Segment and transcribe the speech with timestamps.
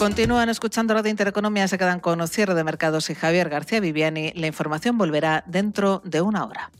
[0.00, 4.32] Continúan escuchando Radio Intereconomía, se quedan con cierre de mercados y Javier García Viviani.
[4.34, 6.70] La información volverá dentro de una hora.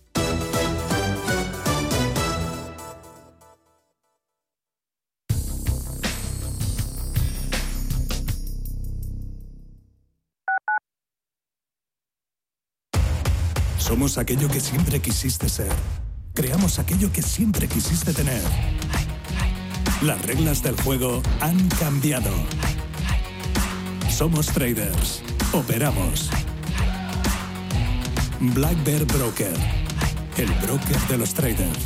[13.77, 15.73] Somos aquello que siempre quisiste ser.
[16.33, 18.41] Creamos aquello que siempre quisiste tener.
[20.01, 22.31] Las reglas del juego han cambiado.
[24.11, 25.23] Somos traders.
[25.53, 26.29] Operamos.
[28.41, 29.53] Black Bear Broker.
[30.37, 31.85] El broker de los traders.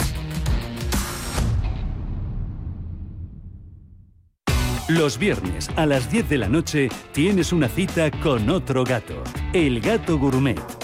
[4.89, 9.23] Los viernes a las 10 de la noche tienes una cita con otro gato,
[9.53, 10.84] el gato gourmet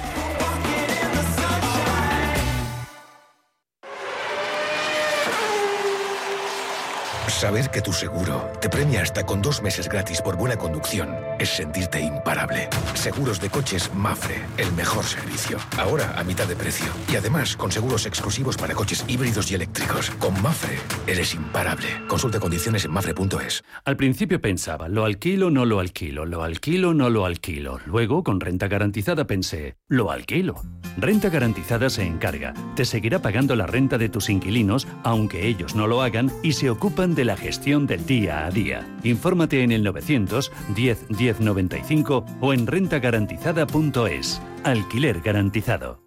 [7.41, 11.49] Saber que tu seguro te premia hasta con dos meses gratis por buena conducción es
[11.49, 12.69] sentirte imparable.
[12.93, 15.57] Seguros de coches Mafre, el mejor servicio.
[15.79, 16.85] Ahora a mitad de precio.
[17.11, 20.11] Y además con seguros exclusivos para coches híbridos y eléctricos.
[20.19, 21.87] Con Mafre eres imparable.
[22.07, 23.63] Consulta condiciones en mafre.es.
[23.85, 27.79] Al principio pensaba, lo alquilo, no lo alquilo, lo alquilo, no lo alquilo.
[27.87, 30.61] Luego, con renta garantizada, pensé, lo alquilo.
[30.97, 32.53] Renta garantizada se encarga.
[32.75, 36.69] Te seguirá pagando la renta de tus inquilinos, aunque ellos no lo hagan, y se
[36.69, 38.87] ocupan de la gestión del día a día.
[39.03, 44.41] Infórmate en el 900 10 10 95 o en rentagarantizada.es.
[44.63, 46.03] Alquiler garantizado.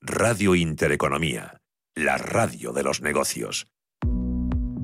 [0.00, 1.60] Radio Intereconomía,
[1.94, 3.68] la radio de los negocios.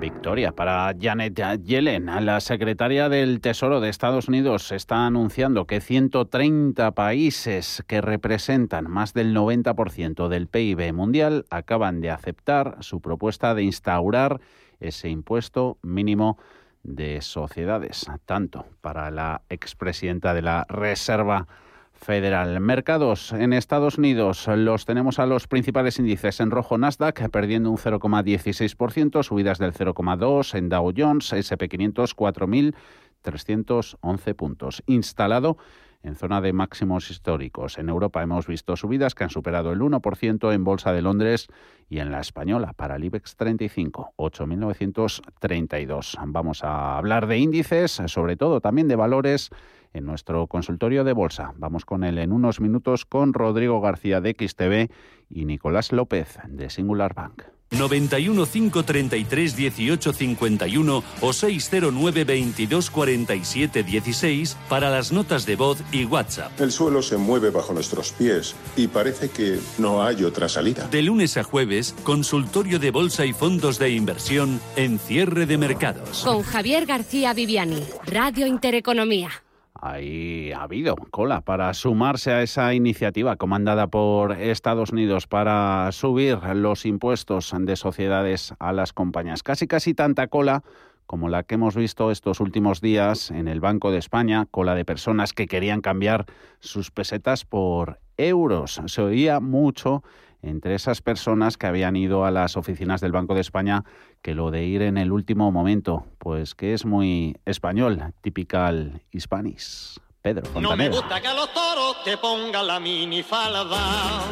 [0.00, 2.06] Victoria para Janet Yellen.
[2.24, 9.14] La secretaria del Tesoro de Estados Unidos está anunciando que 130 países que representan más
[9.14, 14.40] del 90% del PIB mundial acaban de aceptar su propuesta de instaurar
[14.80, 16.38] ese impuesto mínimo
[16.82, 21.46] de sociedades, tanto para la expresidenta de la Reserva
[21.98, 22.60] Federal.
[22.60, 27.78] Mercados en Estados Unidos los tenemos a los principales índices en rojo Nasdaq perdiendo un
[27.78, 34.82] 0,16%, subidas del 0,2 en Dow Jones, SP 500 4.311 puntos.
[34.86, 35.56] Instalado
[36.06, 37.78] en zona de máximos históricos.
[37.78, 41.48] En Europa hemos visto subidas que han superado el 1% en Bolsa de Londres
[41.88, 46.16] y en la española para el IBEX 35, 8.932.
[46.26, 49.50] Vamos a hablar de índices, sobre todo también de valores
[49.92, 51.52] en nuestro consultorio de bolsa.
[51.56, 54.90] Vamos con él en unos minutos con Rodrigo García de XTV
[55.30, 57.42] y Nicolás López de Singular Bank.
[57.70, 66.04] 91 533 18 51 o 609 22 47 16 para las notas de voz y
[66.04, 66.60] WhatsApp.
[66.60, 70.86] El suelo se mueve bajo nuestros pies y parece que no hay otra salida.
[70.88, 76.22] De lunes a jueves, consultorio de bolsa y fondos de inversión en cierre de mercados.
[76.24, 79.30] Con Javier García Viviani, Radio Intereconomía.
[79.80, 86.38] Ahí ha habido cola para sumarse a esa iniciativa comandada por Estados Unidos para subir
[86.54, 89.42] los impuestos de sociedades a las compañías.
[89.42, 90.62] Casi, casi tanta cola
[91.06, 94.84] como la que hemos visto estos últimos días en el Banco de España, cola de
[94.84, 96.26] personas que querían cambiar
[96.58, 98.80] sus pesetas por euros.
[98.86, 100.02] Se oía mucho
[100.42, 103.84] entre esas personas que habían ido a las oficinas del Banco de España
[104.26, 110.00] que lo de ir en el último momento, pues que es muy español, typical hispanis.
[110.20, 110.50] Pedro.
[110.60, 114.24] No me gusta que a los toros te pongan la mini falda.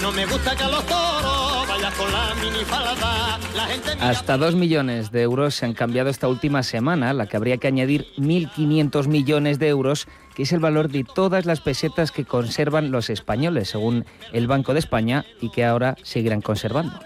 [0.00, 3.38] No me gusta que a los toros rubia con la minifalda.
[3.56, 7.26] La gente mira Hasta 2 millones de euros se han cambiado esta última semana, la
[7.26, 11.60] que habría que añadir 1.500 millones de euros, que es el valor de todas las
[11.60, 16.98] pesetas que conservan los españoles, según el Banco de España, y que ahora seguirán conservando.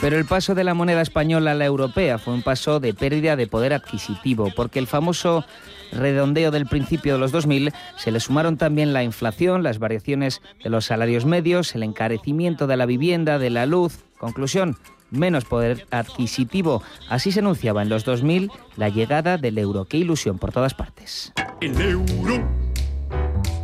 [0.00, 3.36] Pero el paso de la moneda española a la europea fue un paso de pérdida
[3.36, 5.44] de poder adquisitivo, porque el famoso
[5.92, 10.70] redondeo del principio de los 2000 se le sumaron también la inflación, las variaciones de
[10.70, 14.04] los salarios medios, el encarecimiento de la vivienda, de la luz.
[14.18, 14.76] Conclusión,
[15.12, 16.82] menos poder adquisitivo.
[17.08, 19.84] Así se anunciaba en los 2000 la llegada del euro.
[19.84, 21.32] Qué ilusión por todas partes.
[21.60, 22.42] El euro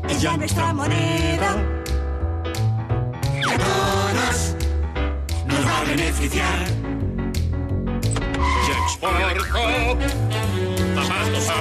[0.09, 1.57] es ya nuestra moneda.
[3.35, 4.57] Y a todos
[5.47, 6.67] nos va a beneficiar.
[8.67, 9.99] Yo exporto
[10.95, 11.59] zapatos a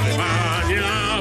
[0.61, 1.19] Alemania.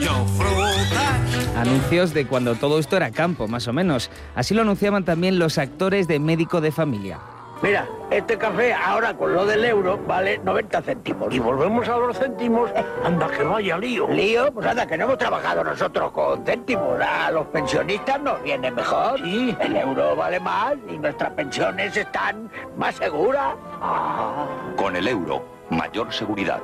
[0.00, 1.21] Yo frutas.
[1.62, 4.10] Anuncios de cuando todo esto era campo, más o menos.
[4.34, 7.20] Así lo anunciaban también los actores de Médico de Familia.
[7.62, 11.32] Mira, este café ahora con lo del euro vale 90 céntimos.
[11.32, 12.68] Y volvemos a los céntimos.
[13.04, 14.08] Anda, que vaya lío.
[14.08, 14.52] ¿Lío?
[14.52, 17.00] Pues anda, que no hemos trabajado nosotros con céntimos.
[17.00, 19.20] A los pensionistas nos viene mejor.
[19.20, 19.56] Sí.
[19.60, 23.54] El euro vale más y nuestras pensiones están más seguras.
[23.80, 24.48] Ah.
[24.74, 26.60] Con el euro, mayor seguridad.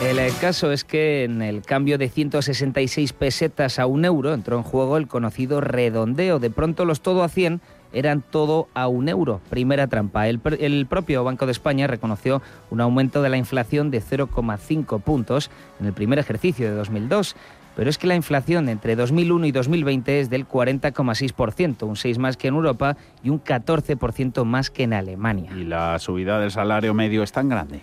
[0.00, 4.62] El caso es que en el cambio de 166 pesetas a un euro entró en
[4.62, 6.38] juego el conocido redondeo.
[6.38, 7.60] De pronto los todo a 100
[7.92, 9.40] eran todo a un euro.
[9.50, 10.28] Primera trampa.
[10.28, 15.50] El propio Banco de España reconoció un aumento de la inflación de 0,5 puntos
[15.80, 17.34] en el primer ejercicio de 2002.
[17.74, 22.36] Pero es que la inflación entre 2001 y 2020 es del 40,6%, un 6 más
[22.36, 25.52] que en Europa y un 14% más que en Alemania.
[25.56, 27.80] ¿Y la subida del salario medio es tan grande?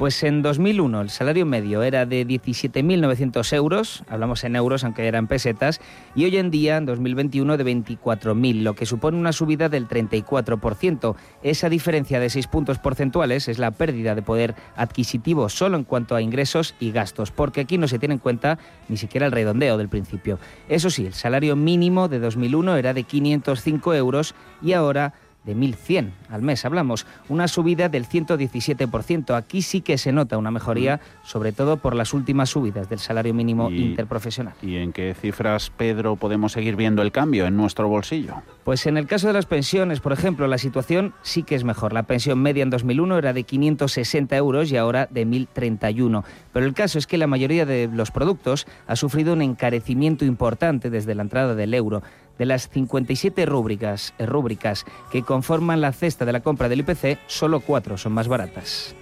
[0.00, 5.26] Pues en 2001 el salario medio era de 17.900 euros, hablamos en euros aunque eran
[5.26, 5.78] pesetas,
[6.14, 11.16] y hoy en día, en 2021, de 24.000, lo que supone una subida del 34%.
[11.42, 16.16] Esa diferencia de 6 puntos porcentuales es la pérdida de poder adquisitivo solo en cuanto
[16.16, 18.58] a ingresos y gastos, porque aquí no se tiene en cuenta
[18.88, 20.38] ni siquiera el redondeo del principio.
[20.70, 25.12] Eso sí, el salario mínimo de 2001 era de 505 euros y ahora
[25.44, 26.64] de 1.100 al mes.
[26.64, 29.34] Hablamos una subida del 117%.
[29.36, 33.32] Aquí sí que se nota una mejoría, sobre todo por las últimas subidas del salario
[33.34, 34.54] mínimo Y- interprofesional.
[34.62, 38.42] ¿Y en qué cifras, Pedro, podemos seguir viendo el cambio en nuestro bolsillo?
[38.64, 41.92] Pues en el caso de las pensiones, por ejemplo, la situación sí que es mejor.
[41.92, 46.24] La pensión media en 2001 era de 560 euros y ahora de 1.031.
[46.52, 50.90] Pero el caso es que la mayoría de los productos ha sufrido un encarecimiento importante
[50.90, 52.02] desde la entrada del euro.
[52.40, 57.18] De las 57 rúbricas, eh, rúbricas que conforman la cesta de la compra del IPC,
[57.26, 58.94] solo cuatro son más baratas.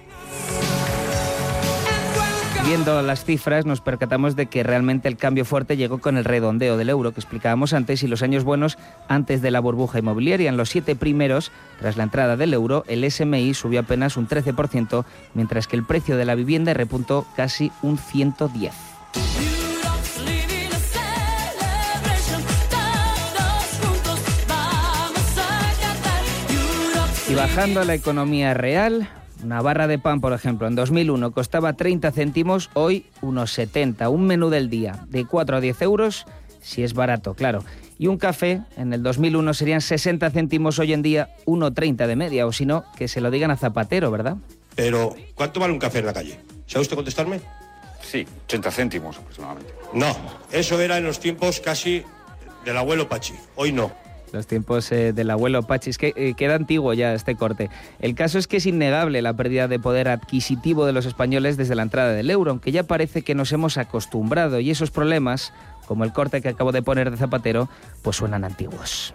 [2.66, 6.76] Viendo las cifras nos percatamos de que realmente el cambio fuerte llegó con el redondeo
[6.76, 8.76] del euro que explicábamos antes y los años buenos
[9.06, 10.48] antes de la burbuja inmobiliaria.
[10.48, 15.04] En los siete primeros, tras la entrada del euro, el SMI subió apenas un 13%,
[15.34, 19.57] mientras que el precio de la vivienda repuntó casi un 110%.
[27.28, 29.06] Y bajando a la economía real,
[29.44, 34.08] una barra de pan, por ejemplo, en 2001 costaba 30 céntimos, hoy unos 70.
[34.08, 36.24] Un menú del día de 4 a 10 euros,
[36.62, 37.64] si es barato, claro.
[37.98, 42.46] Y un café en el 2001 serían 60 céntimos, hoy en día 1,30 de media,
[42.46, 44.38] o si no, que se lo digan a Zapatero, ¿verdad?
[44.74, 46.40] Pero, ¿cuánto vale un café en la calle?
[46.66, 47.40] ¿Sabe usted contestarme?
[48.00, 49.74] Sí, 80 céntimos aproximadamente.
[49.92, 50.16] No,
[50.50, 52.04] eso era en los tiempos casi
[52.64, 53.34] del abuelo Pachi.
[53.54, 53.92] Hoy no.
[54.32, 57.70] Los tiempos eh, del abuelo Pachi, es que eh, queda antiguo ya este corte.
[58.00, 61.74] El caso es que es innegable la pérdida de poder adquisitivo de los españoles desde
[61.74, 65.52] la entrada del euro, aunque ya parece que nos hemos acostumbrado y esos problemas,
[65.86, 67.68] como el corte que acabo de poner de Zapatero,
[68.02, 69.14] pues suenan antiguos.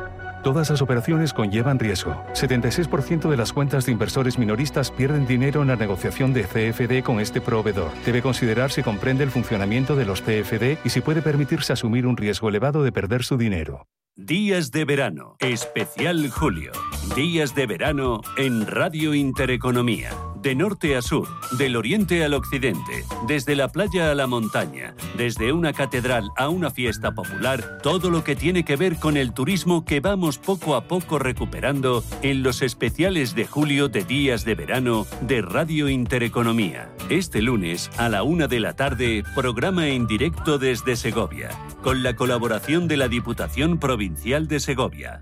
[0.43, 2.15] Todas las operaciones conllevan riesgo.
[2.33, 7.19] 76% de las cuentas de inversores minoristas pierden dinero en la negociación de CFD con
[7.19, 7.91] este proveedor.
[8.05, 12.17] Debe considerar si comprende el funcionamiento de los CFD y si puede permitirse asumir un
[12.17, 13.85] riesgo elevado de perder su dinero.
[14.15, 16.71] Días de verano, especial julio.
[17.15, 20.09] Días de verano en Radio Intereconomía.
[20.41, 21.27] De norte a sur,
[21.59, 26.71] del oriente al occidente, desde la playa a la montaña, desde una catedral a una
[26.71, 30.85] fiesta popular, todo lo que tiene que ver con el turismo que vamos poco a
[30.85, 36.89] poco recuperando en los especiales de julio de Días de Verano de Radio Intereconomía.
[37.09, 41.51] Este lunes a la una de la tarde, programa en directo desde Segovia,
[41.83, 45.21] con la colaboración de la Diputación Provincial de Segovia.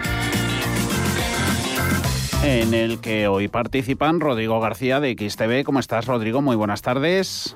[2.43, 5.63] en el que hoy participan Rodrigo García de XTV.
[5.63, 6.41] ¿Cómo estás, Rodrigo?
[6.41, 7.55] Muy buenas tardes.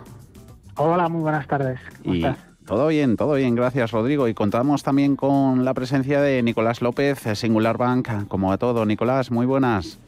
[0.76, 1.80] Hola, muy buenas tardes.
[2.04, 2.38] ¿Cómo Y estás?
[2.66, 4.28] todo bien, todo bien, gracias, Rodrigo.
[4.28, 8.28] Y contamos también con la presencia de Nicolás López, eh, Singular Bank.
[8.28, 10.00] Como a todo, Nicolás, muy buenas.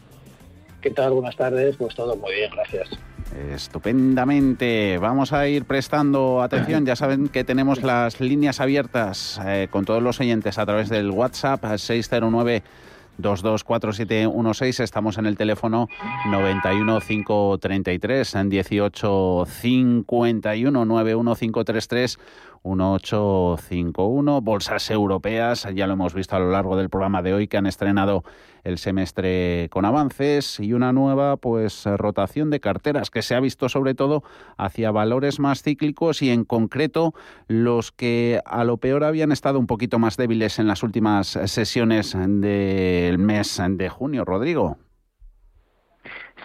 [0.81, 1.13] ¿Qué tal?
[1.13, 1.75] Buenas tardes.
[1.77, 2.89] Pues todo muy bien, gracias.
[3.51, 4.97] Estupendamente.
[4.99, 6.85] Vamos a ir prestando atención.
[6.85, 11.09] Ya saben que tenemos las líneas abiertas eh, con todos los oyentes a través del
[11.09, 12.63] WhatsApp al 609
[13.17, 14.83] 224716.
[14.83, 15.87] Estamos en el teléfono
[16.29, 22.19] 91 533 en 18 51 91 533
[22.67, 24.41] 1851.
[24.41, 27.65] Bolsas europeas, ya lo hemos visto a lo largo del programa de hoy, que han
[27.65, 28.23] estrenado
[28.63, 33.69] el semestre con avances y una nueva pues rotación de carteras que se ha visto
[33.69, 34.23] sobre todo
[34.57, 37.13] hacia valores más cíclicos y en concreto
[37.47, 42.15] los que a lo peor habían estado un poquito más débiles en las últimas sesiones
[42.17, 44.25] del mes de junio.
[44.25, 44.86] Rodrigo.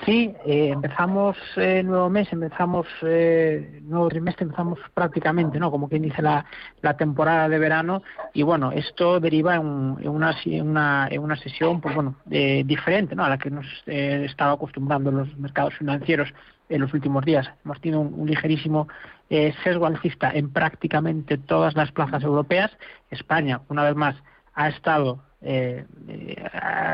[0.04, 5.70] Sí, eh, empezamos eh, nuevo mes, empezamos eh, nuevo trimestre, empezamos prácticamente, ¿no?
[5.70, 6.44] Como quien dice la,
[6.80, 11.36] la temporada de verano y bueno, esto deriva en, en una, en una en una
[11.36, 13.24] sesión, pues bueno, eh, diferente, ¿no?
[13.24, 16.34] A la que nos eh, estaba acostumbrando los mercados financieros
[16.68, 17.48] en los últimos días.
[17.64, 18.88] Hemos tenido un, un ligerísimo
[19.30, 22.72] eh, sesgo alcista en prácticamente todas las plazas europeas.
[23.10, 24.16] España, una vez más,
[24.54, 26.50] ha estado eh, eh,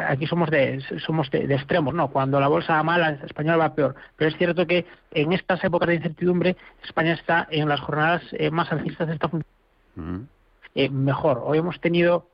[0.08, 2.08] aquí somos de somos de, de extremos, ¿no?
[2.10, 3.94] Cuando la bolsa va mal, la española va peor.
[4.16, 8.50] Pero es cierto que en estas épocas de incertidumbre, España está en las jornadas eh,
[8.50, 10.28] más alcistas está funcionando
[10.74, 11.42] eh, mejor.
[11.44, 12.28] Hoy hemos tenido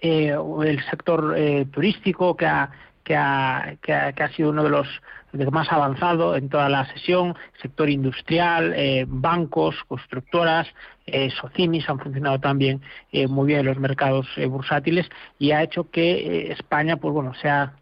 [0.00, 2.70] eh, el sector eh, turístico que ha,
[3.04, 4.88] que, ha, que, ha, que ha sido uno de los
[5.32, 10.68] de más avanzado en toda la sesión, sector industrial, eh, bancos, constructoras,
[11.06, 12.80] eh, socinis han funcionado también
[13.10, 15.08] eh, muy bien en los mercados eh, bursátiles
[15.40, 17.72] y ha hecho que España, pues bueno, sea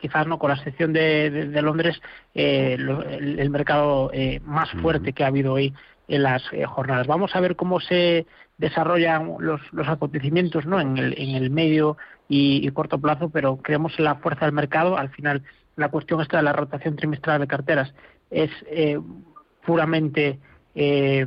[0.00, 2.00] quizás no con la excepción de, de, de Londres
[2.34, 5.74] eh, lo- el, el mercado eh, más fuerte que ha habido hoy
[6.08, 7.06] en las jornadas.
[7.06, 8.24] Vamos a ver cómo se
[8.58, 10.80] desarrollan los, los acontecimientos ¿no?
[10.80, 11.96] en, el, en el medio
[12.28, 14.96] y, corto plazo, pero creemos en la fuerza del mercado.
[14.96, 15.42] Al final,
[15.76, 17.94] la cuestión esta de la rotación trimestral de carteras
[18.30, 18.98] es eh,
[19.64, 20.38] puramente,
[20.74, 21.26] eh,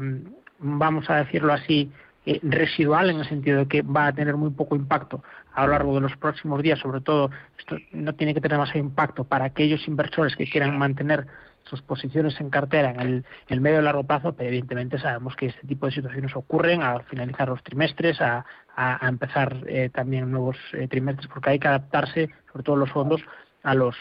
[0.60, 1.92] vamos a decirlo así,
[2.26, 5.72] eh, residual en el sentido de que va a tener muy poco impacto a lo
[5.72, 9.46] largo de los próximos días, sobre todo esto no tiene que tener demasiado impacto para
[9.46, 11.28] aquellos inversores que quieran mantener
[11.70, 15.36] sus posiciones en cartera en el, en el medio y largo plazo, pero evidentemente sabemos
[15.36, 18.46] que este tipo de situaciones ocurren al finalizar los trimestres, a,
[18.76, 22.92] a, a empezar eh, también nuevos eh, trimestres, porque hay que adaptarse, sobre todo los
[22.92, 23.22] fondos,
[23.64, 23.96] a los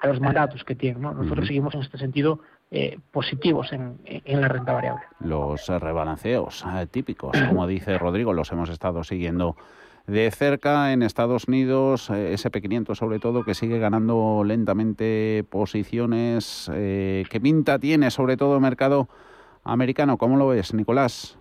[0.00, 1.02] a los mandatos que tienen.
[1.02, 1.12] ¿no?
[1.12, 2.40] Nosotros seguimos en este sentido
[2.72, 5.02] eh, positivos en, en la renta variable.
[5.20, 9.56] Los rebalanceos típicos, como dice Rodrigo, los hemos estado siguiendo
[10.06, 16.70] de cerca en Estados Unidos, eh, SP500 sobre todo, que sigue ganando lentamente posiciones.
[16.74, 19.08] Eh, ¿Qué pinta tiene sobre todo el mercado
[19.64, 20.18] americano?
[20.18, 21.38] ¿Cómo lo ves, Nicolás?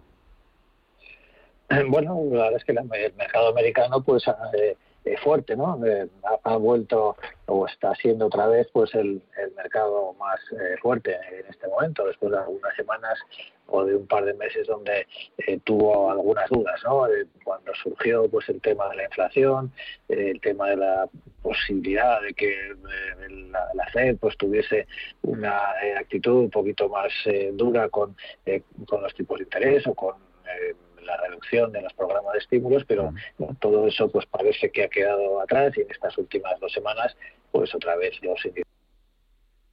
[1.88, 5.84] Bueno, la verdad es que el mercado americano pues eh, es fuerte, ¿no?
[5.86, 7.16] Eh, ha, ha vuelto
[7.48, 12.06] o está siendo otra vez pues el, el mercado más eh, fuerte en este momento,
[12.06, 13.20] después de algunas semanas
[13.68, 17.08] o de un par de meses donde eh, tuvo algunas dudas, ¿no?
[17.08, 19.72] Eh, cuando surgió pues el tema de la inflación,
[20.10, 21.10] eh, el tema de la
[21.42, 24.88] posibilidad de que eh, la, la Fed pues tuviese
[25.24, 28.16] una eh, actitud un poquito más eh, dura con,
[28.46, 30.16] eh, con los tipos de interés o con
[30.46, 33.14] eh, la reducción de los programas de estímulos, pero
[33.60, 37.16] todo eso pues parece que ha quedado atrás y en estas últimas dos semanas
[37.52, 38.72] pues otra vez los índices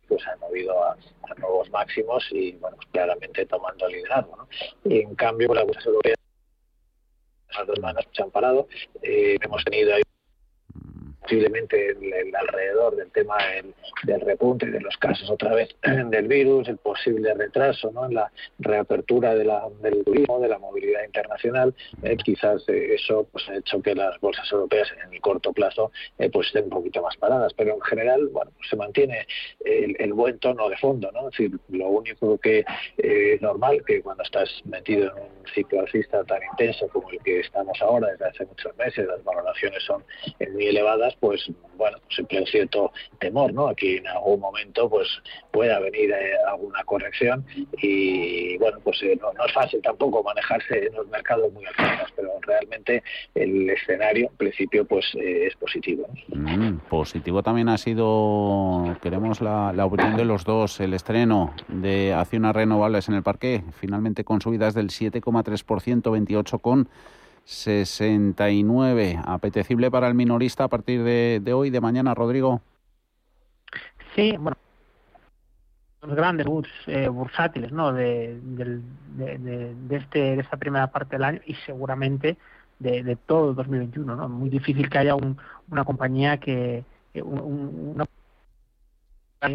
[0.08, 4.49] pues han movido a, a nuevos máximos y bueno pues, claramente tomando liderazgo ¿no?
[4.85, 6.16] y en cambio las bolsas europeas
[7.54, 8.68] las dos semanas se han parado
[9.02, 10.02] eh, hemos tenido ahí
[11.28, 16.68] posiblemente el, alrededor del tema del, del repunte de los casos otra vez del virus,
[16.68, 18.06] el posible retraso ¿no?
[18.06, 23.28] en la reapertura de la, del turismo, de la movilidad internacional, eh, quizás eh, eso
[23.30, 26.70] pues, ha hecho que las bolsas europeas en el corto plazo eh, pues estén un
[26.70, 29.26] poquito más paradas, pero en general bueno pues, se mantiene
[29.64, 31.28] el, el buen tono de fondo, ¿no?
[31.28, 32.64] Es decir, lo único que
[32.97, 37.40] es normal que cuando estás metido en un ciclo alcista tan intenso como el que
[37.40, 40.04] estamos ahora desde hace muchos meses, las valoraciones son
[40.52, 43.68] muy elevadas, pues bueno, pues siempre hay cierto temor, ¿no?
[43.68, 45.08] Aquí en algún momento pues
[45.52, 47.44] pueda venir eh, alguna corrección
[47.80, 52.30] y bueno, pues eh, no, es fácil tampoco manejarse en los mercados muy altos, pero
[52.42, 53.02] realmente
[53.34, 56.08] el escenario en principio pues eh, es positivo.
[56.28, 62.12] Mm, positivo también ha sido, queremos la, la opinión de los dos, el estreno de
[62.12, 66.88] acciones renovables en el parque, finalmente con subidas del 7,3%, 28 con
[67.48, 69.18] 69.
[69.24, 72.60] Apetecible para el minorista a partir de, hoy, de mañana, Rodrigo.
[74.14, 74.56] Sí, bueno,
[76.02, 76.46] los grandes
[76.86, 77.92] eh, bursátiles, ¿no?
[77.94, 78.82] De, de,
[79.16, 82.36] de- de este, de esta primera parte del año y seguramente
[82.78, 84.28] de, todo el 2021, ¿no?
[84.28, 85.38] Muy difícil que haya un-
[85.70, 88.04] una compañía que que un- un- una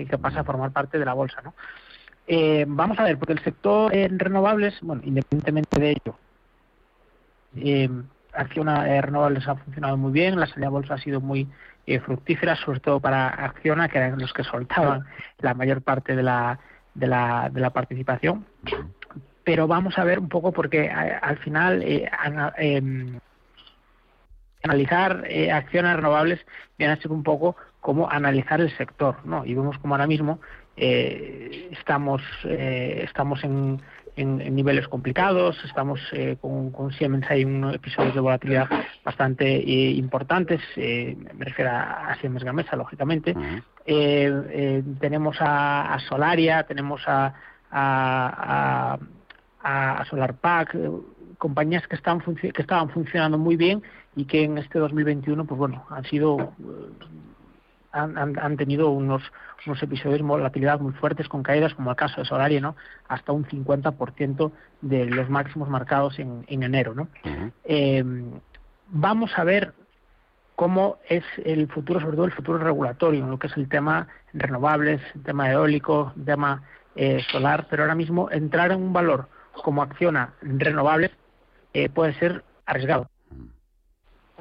[0.05, 1.53] que pase a formar parte de la bolsa, ¿no?
[2.25, 6.15] Eh, vamos a ver, porque el sector en renovables, bueno, independientemente de ello,
[7.55, 7.89] eh,
[8.35, 11.49] eh, Renovables ha funcionado muy bien, la salida a bolsa ha sido muy
[11.85, 15.03] eh, fructífera, sobre todo para Acciona, que eran los que soltaban
[15.39, 16.59] la mayor parte de la,
[16.93, 18.45] de la, de la participación.
[19.43, 23.19] Pero vamos a ver un poco, porque a- al final eh, ana- em,
[24.63, 26.45] analizar eh, acciones renovables
[26.77, 29.45] viene a ser un poco como analizar el sector, ¿no?
[29.45, 30.39] Y vemos como ahora mismo
[30.77, 33.81] eh, estamos eh, estamos en,
[34.15, 38.67] en- en niveles complicados, estamos eh, con, con Siemens hay unos episodios de volatilidad
[39.03, 43.33] bastante eh, importantes, eh, me refiero a, Siemens Gamesa, lógicamente.
[43.85, 47.33] Eh, tenemos a, a Solaria, tenemos a,
[47.71, 48.97] a,
[49.61, 50.77] a, a SolarPack,
[51.37, 53.81] compañías que, están que estaban funcionando muy bien
[54.15, 56.53] y que en este 2021, pues bueno, han sido
[57.93, 59.21] han, han- han tenido unos,
[59.65, 62.75] unos episodios de volatilidad muy fuertes con caídas, como el caso de Solaria, ¿no?
[63.07, 64.51] Hasta un 50%
[64.81, 67.07] de los máximos marcados en, en enero, ¿no?
[67.63, 68.03] Eh,
[68.87, 69.73] vamos a ver
[70.55, 74.07] cómo es el futuro, sobre todo el futuro regulatorio, en lo que es el tema
[74.33, 76.63] renovables, el tema eólico, el tema
[76.95, 79.29] eh, solar, pero ahora mismo entrar en un valor
[79.63, 81.11] como acciona renovables
[81.73, 83.07] eh, puede ser arriesgado.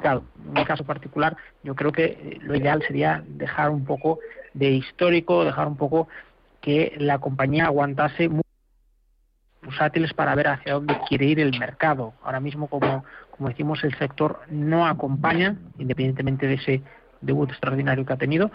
[0.00, 4.18] Claro, en mi caso particular, yo creo que eh, lo ideal sería dejar un poco
[4.54, 6.08] de histórico, dejar un poco
[6.60, 8.40] que la compañía aguantase mu-
[9.62, 12.14] bursátiles para ver hacia dónde quiere ir el mercado.
[12.22, 16.82] Ahora mismo, como, como decimos, el sector no acompaña, independientemente de ese
[17.20, 18.50] debut extraordinario que ha tenido,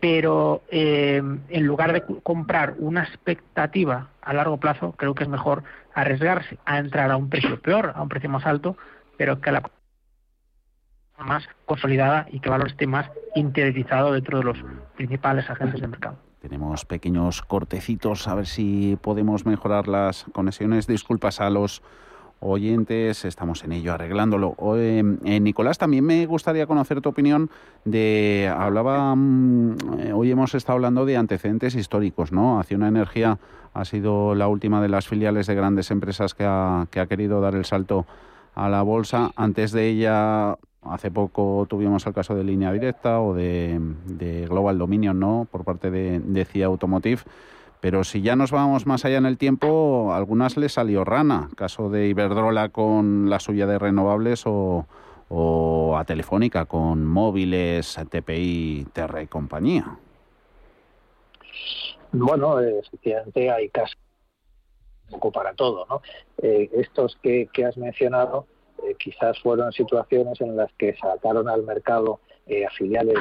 [0.00, 5.62] pero eh, en lugar de comprar una expectativa a largo plazo, creo que es mejor
[5.94, 8.76] arriesgarse a entrar a un precio peor, a un precio más alto,
[9.16, 9.62] pero que la
[11.24, 14.58] más consolidada y que el valor esté más interiorizado dentro de los
[14.96, 16.16] principales agentes de mercado.
[16.40, 20.86] Tenemos pequeños cortecitos, a ver si podemos mejorar las conexiones.
[20.86, 21.82] Disculpas a los
[22.40, 24.54] oyentes, estamos en ello, arreglándolo.
[24.76, 25.02] Eh,
[25.40, 27.50] Nicolás, también me gustaría conocer tu opinión
[27.84, 32.60] de, hablaba, mm, eh, hoy hemos estado hablando de antecedentes históricos, ¿no?
[32.60, 33.38] Acciona Energía
[33.74, 37.64] ha sido la última de las filiales de grandes empresas que ha querido dar el
[37.64, 38.06] salto
[38.54, 39.30] a la bolsa.
[39.36, 40.56] Antes de ella,
[40.90, 43.78] hace poco tuvimos el caso de Línea Directa o de,
[44.48, 45.46] Global Dominion, ¿no?
[45.50, 47.22] Por parte de, de CIA Automotive.
[47.80, 51.48] Pero si ya nos vamos más allá en el tiempo, algunas les salió rana.
[51.56, 54.86] Caso de Iberdrola con la suya de renovables o,
[55.28, 59.96] o a Telefónica con móviles, TPI, Terra y compañía.
[62.10, 63.98] Bueno, efectivamente hay casos
[65.08, 66.02] un poco para todo, ¿no?
[66.42, 68.46] Eh, estos que, que has mencionado
[68.84, 73.18] eh, quizás fueron situaciones en las que sacaron al mercado eh, a filiales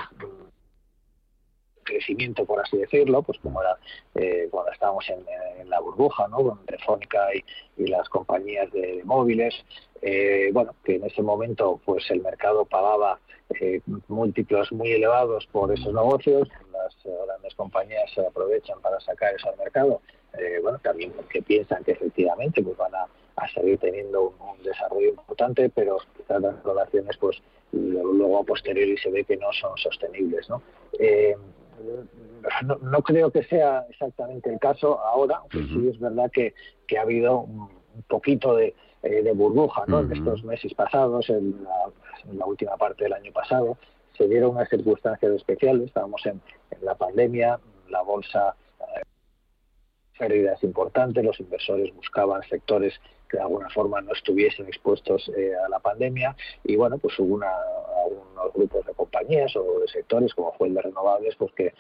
[1.88, 3.78] crecimiento, por así decirlo, pues como era
[4.16, 6.38] eh, cuando estábamos en, la burbuja, ¿no?
[6.38, 9.54] Con Telefónica y, las compañías de móviles,
[10.02, 13.20] eh, bueno, que en ese momento pues el mercado pagaba
[13.60, 19.50] eh, múltiplos muy elevados por esos negocios, las grandes compañías se aprovechan para sacar eso
[19.50, 20.02] al mercado,
[20.38, 24.64] eh, bueno, también porque piensan que efectivamente pues van a, a seguir teniendo un, un
[24.64, 29.78] desarrollo importante, pero quizás las relaciones pues luego, a posteriori se ve que no son
[29.78, 30.62] sostenibles, ¿no?
[31.00, 31.36] Eh,
[32.64, 36.54] no, no creo que sea exactamente el caso ahora, aunque sí es verdad que,
[36.88, 37.70] que ha habido un,
[38.08, 40.02] poquito de, eh, de burbuja ¿no?
[40.02, 41.90] en estos meses pasados, en la,
[42.30, 43.78] en la última parte del año pasado,
[44.16, 46.40] se dieron unas circunstancias especiales, estábamos en,
[46.72, 49.02] en la pandemia, la bolsa eh,
[50.18, 52.94] pérdidas importantes, los inversores buscaban sectores
[53.30, 57.36] que de alguna forma no estuviesen expuestos eh, a la pandemia y bueno, pues hubo
[57.36, 57.52] una,
[58.06, 61.74] algunos grupos de compañías o de sectores como fue el de renovables pues que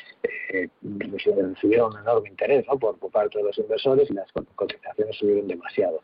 [0.44, 2.78] eh, recibieron un enorme interés ¿no?
[2.78, 6.02] por, por parte de los inversores y las cotizaciones subieron demasiado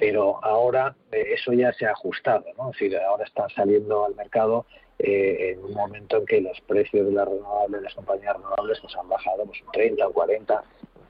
[0.00, 2.70] pero ahora eh, eso ya se ha ajustado, ¿no?
[2.70, 4.64] Es decir, ahora están saliendo al mercado
[4.98, 8.80] eh, en un momento en que los precios de las renovables, de las compañías renovables,
[8.80, 10.64] pues han bajado pues, un 30, un 40,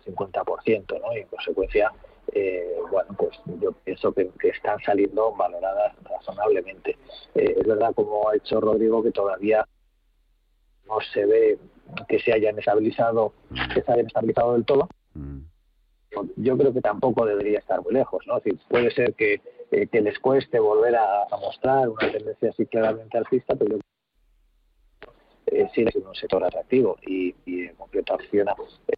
[0.06, 1.16] un 50%, ¿no?
[1.16, 1.92] Y en consecuencia,
[2.32, 6.96] eh, bueno, pues yo pienso que, que, están saliendo valoradas razonablemente.
[7.34, 9.66] Eh, es verdad, como ha hecho Rodrigo, que todavía
[10.86, 11.58] no se ve
[12.08, 13.32] que se hayan estabilizado,
[13.74, 14.88] que se hayan estabilizado del todo.
[15.14, 15.40] Mm
[16.36, 18.38] yo creo que tampoco debería estar muy lejos, ¿no?
[18.38, 19.40] Es decir, puede ser que,
[19.70, 23.78] eh, que les cueste volver a, a, mostrar una tendencia así claramente alcista, pero
[25.46, 28.54] eh, sigue siendo un sector atractivo y, y en concreto acciona
[28.88, 28.94] eh,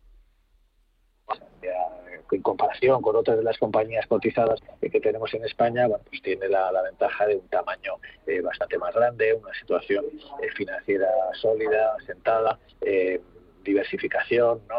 [2.33, 6.49] en comparación con otras de las compañías cotizadas que tenemos en España, bueno, pues tiene
[6.49, 7.95] la, ventaja de un tamaño
[8.27, 10.05] eh, bastante más grande, una situación
[10.43, 13.21] eh, financiera sólida, asentada, eh,
[13.63, 14.77] diversificación, ¿no?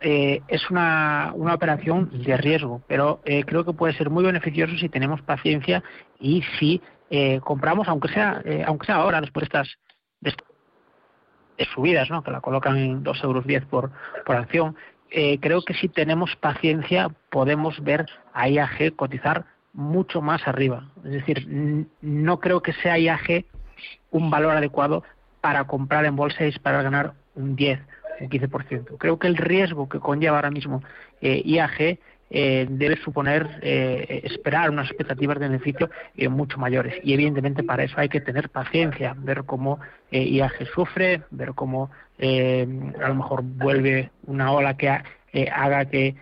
[0.00, 4.76] eh, es una, una operación de riesgo, pero eh, creo que puede ser muy beneficioso
[4.76, 5.82] si tenemos paciencia
[6.20, 9.78] y si eh, compramos, aunque sea eh, aunque sea ahora, después de estas,
[10.20, 10.34] de
[11.74, 12.22] subidas, ¿no?
[12.22, 13.90] que la colocan en 2,10 euros por,
[14.24, 14.76] por acción,
[15.10, 20.90] eh, creo que si tenemos paciencia podemos ver a IAG cotizar mucho más arriba.
[21.04, 21.46] Es decir,
[22.00, 23.44] no creo que sea IAG
[24.10, 25.04] un valor adecuado
[25.40, 27.80] para comprar en bolsa y para ganar un 10,
[28.20, 28.98] un 15%.
[28.98, 30.82] Creo que el riesgo que conlleva ahora mismo
[31.20, 31.98] eh, IAG
[32.30, 36.94] eh, debe suponer eh, esperar unas expectativas de beneficio eh, mucho mayores.
[37.02, 41.90] Y evidentemente para eso hay que tener paciencia, ver cómo eh, IAG sufre, ver cómo
[42.18, 42.66] eh,
[43.02, 45.04] a lo mejor vuelve una ola que ha,
[45.52, 46.16] haga que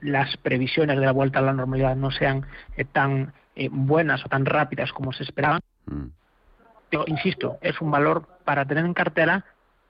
[0.00, 2.46] las previsiones de la vuelta a la normalidad no sean
[2.92, 3.34] tan
[3.70, 5.60] buenas o tan rápidas como se esperaban.
[5.84, 6.06] Mm.
[6.90, 9.44] Yo insisto, es un valor para tener en cartera,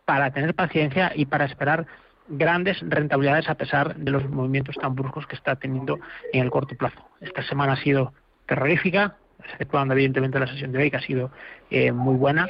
[0.05, 1.87] para tener paciencia y para esperar
[2.31, 5.99] grandes rentabilidades a pesar de los movimientos tan bruscos que está teniendo
[6.33, 7.01] en el corto plazo.
[7.21, 8.13] Esta semana ha sido
[8.47, 11.31] terrorífica, exceptuando evidentemente la sesión de hoy que ha sido
[11.71, 12.49] eh, muy buena,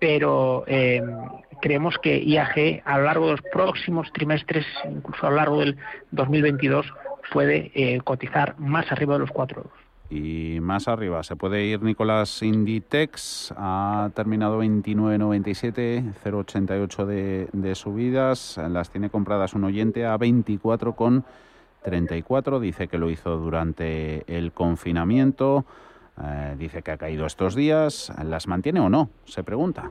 [0.00, 1.02] pero eh,
[1.60, 5.76] creemos que IAG a lo largo de los próximos trimestres, incluso a lo largo del
[6.10, 6.86] 2022,
[7.32, 9.81] puede eh, cotizar más arriba de los 4 euros
[10.12, 18.58] y más arriba se puede ir Nicolás Inditex ha terminado 29.97 0.88 de, de subidas.
[18.58, 21.24] Las tiene compradas un oyente a 24 con
[21.82, 25.64] 34 dice que lo hizo durante el confinamiento.
[26.22, 28.12] Eh, dice que ha caído estos días.
[28.22, 29.90] Las mantiene o no se pregunta.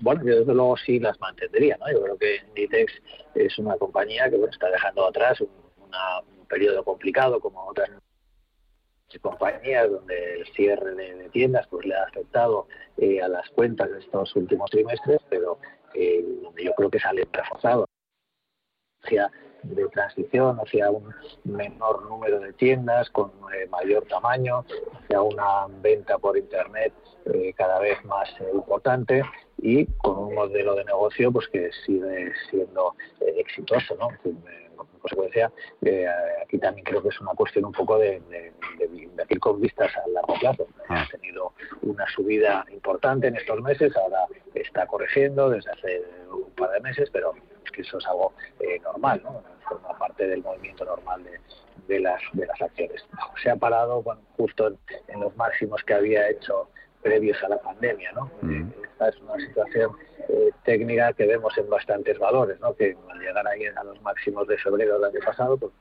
[0.00, 1.90] Bueno, yo desde luego sí las mantendría, ¿no?
[1.90, 2.92] Yo creo que Inditex
[3.34, 5.48] es una compañía que bueno, está dejando atrás un,
[5.84, 7.90] una, un periodo complicado como otras
[9.20, 12.66] compañías donde el cierre de, tiendas pues le ha afectado
[12.98, 15.58] eh, a las cuentas de estos últimos trimestres, pero
[15.94, 16.24] eh,
[16.62, 17.86] yo creo que sale reforzado
[19.02, 19.30] hacia
[19.62, 24.64] de transición hacia un menor número de tiendas con eh, mayor tamaño,
[25.04, 26.92] hacia una venta por internet
[27.56, 29.22] cada vez más importante
[29.58, 34.08] y con un modelo de negocio pues que sigue siendo exitoso, ¿no?
[34.24, 35.52] En consecuencia,
[36.42, 38.20] aquí también creo que es una cuestión un poco de,
[39.28, 40.66] de invertir con vistas a largo plazo.
[40.88, 46.70] Ha tenido una subida importante en estos meses, ahora está corrigiendo desde hace un par
[46.70, 49.42] de meses, pero es que eso es algo eh, normal, ¿no?
[49.68, 51.40] Forma parte del movimiento normal de,
[51.88, 53.04] de las de las acciones.
[53.42, 56.68] Se ha parado bueno, justo en, en los máximos que había hecho
[57.02, 58.30] previos a la pandemia, ¿no?
[58.82, 59.96] Esta es una situación
[60.28, 62.74] eh, técnica que vemos en bastantes valores, ¿no?
[62.76, 65.72] Que al llegar ahí a los máximos de febrero del año pasado, pues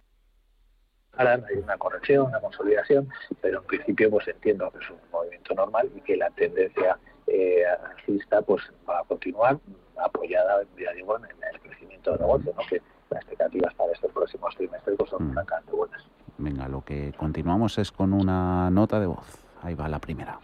[1.17, 3.10] harán, hay una corrección, una consolidación,
[3.41, 6.97] pero en principio pues entiendo que es un movimiento normal y que la tendencia
[7.28, 9.60] eh, alcista pues va a continuar
[10.04, 12.63] apoyada, ya digo, en el crecimiento del negocio, ¿no?
[12.67, 16.04] Que las expectativas para estos próximos trimestres pues, son francamente buenas.
[16.38, 19.39] Venga, lo que continuamos es con una nota de voz.
[19.62, 20.39] Ahí va la primera.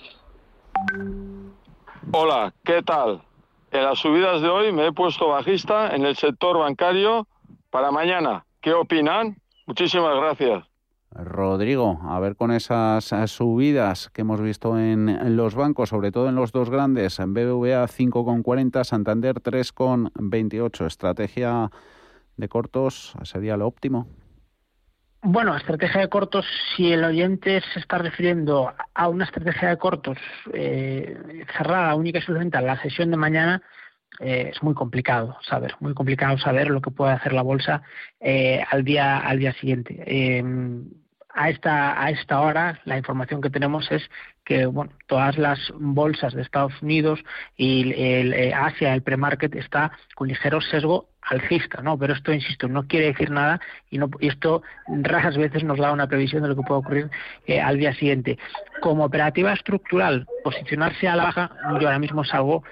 [2.11, 3.23] Hola, ¿qué tal?
[3.71, 7.27] En las subidas de hoy me he puesto bajista en el sector bancario
[7.69, 8.45] para mañana.
[8.61, 9.37] ¿Qué opinan?
[9.67, 10.63] Muchísimas gracias.
[11.11, 16.29] Rodrigo, a ver con esas eh, subidas que hemos visto en los bancos, sobre todo
[16.29, 20.85] en los dos grandes, en BBVA 5,40, Santander 3,28.
[20.85, 21.69] ¿Estrategia
[22.35, 24.07] de cortos sería lo óptimo?
[25.23, 30.17] Bueno, estrategia de cortos, si el oyente se está refiriendo a una estrategia de cortos
[30.53, 33.61] eh, cerrada única y exclusivamente a la sesión de mañana,
[34.19, 37.83] eh, es muy complicado saber, muy complicado saber lo que puede hacer la bolsa
[38.19, 40.03] eh, al día al día siguiente.
[40.05, 40.43] Eh,
[41.33, 44.09] a esta a esta hora la información que tenemos es
[44.43, 47.23] que bueno todas las bolsas de Estados Unidos
[47.55, 51.97] y el, el Asia el premarket está con ligero sesgo alcista, ¿no?
[51.97, 55.91] Pero esto, insisto, no quiere decir nada y, no, y esto raras veces nos da
[55.91, 57.09] una previsión de lo que puede ocurrir
[57.45, 58.37] eh, al día siguiente.
[58.81, 62.63] Como operativa estructural, posicionarse a la baja, yo ahora mismo es algo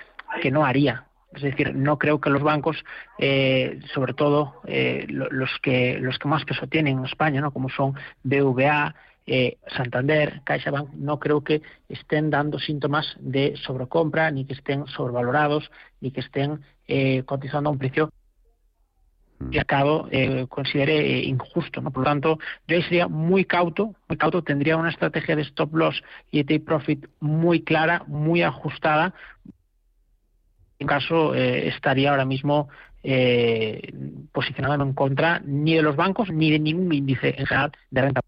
[0.41, 1.05] que no haría.
[1.35, 2.83] Es decir, no creo que los bancos,
[3.19, 7.51] eh, sobre todo eh, los que los que más peso tienen en España, ¿no?
[7.51, 7.93] como son
[8.23, 8.95] BVA,
[9.27, 15.71] eh, Santander, CaixaBank, no creo que estén dando síntomas de sobrecompra, ni que estén sobrevalorados,
[15.99, 18.11] ni que estén eh, cotizando a un precio
[19.51, 21.91] y acabo eh, considere injusto, ¿no?
[21.91, 25.75] Por lo tanto, yo ahí sería muy cauto, muy cauto, tendría una estrategia de stop
[25.75, 29.13] loss y de take profit muy clara, muy ajustada.
[30.79, 32.69] En caso, eh, estaría ahora mismo
[33.03, 33.93] eh,
[34.31, 38.21] posicionado en contra ni de los bancos ni de ningún índice en general de renta.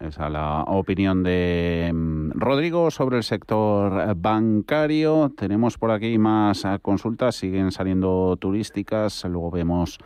[0.00, 5.30] Esa es la opinión de mm, Rodrigo sobre el sector bancario.
[5.36, 9.98] Tenemos por aquí más eh, consultas, siguen saliendo turísticas, luego vemos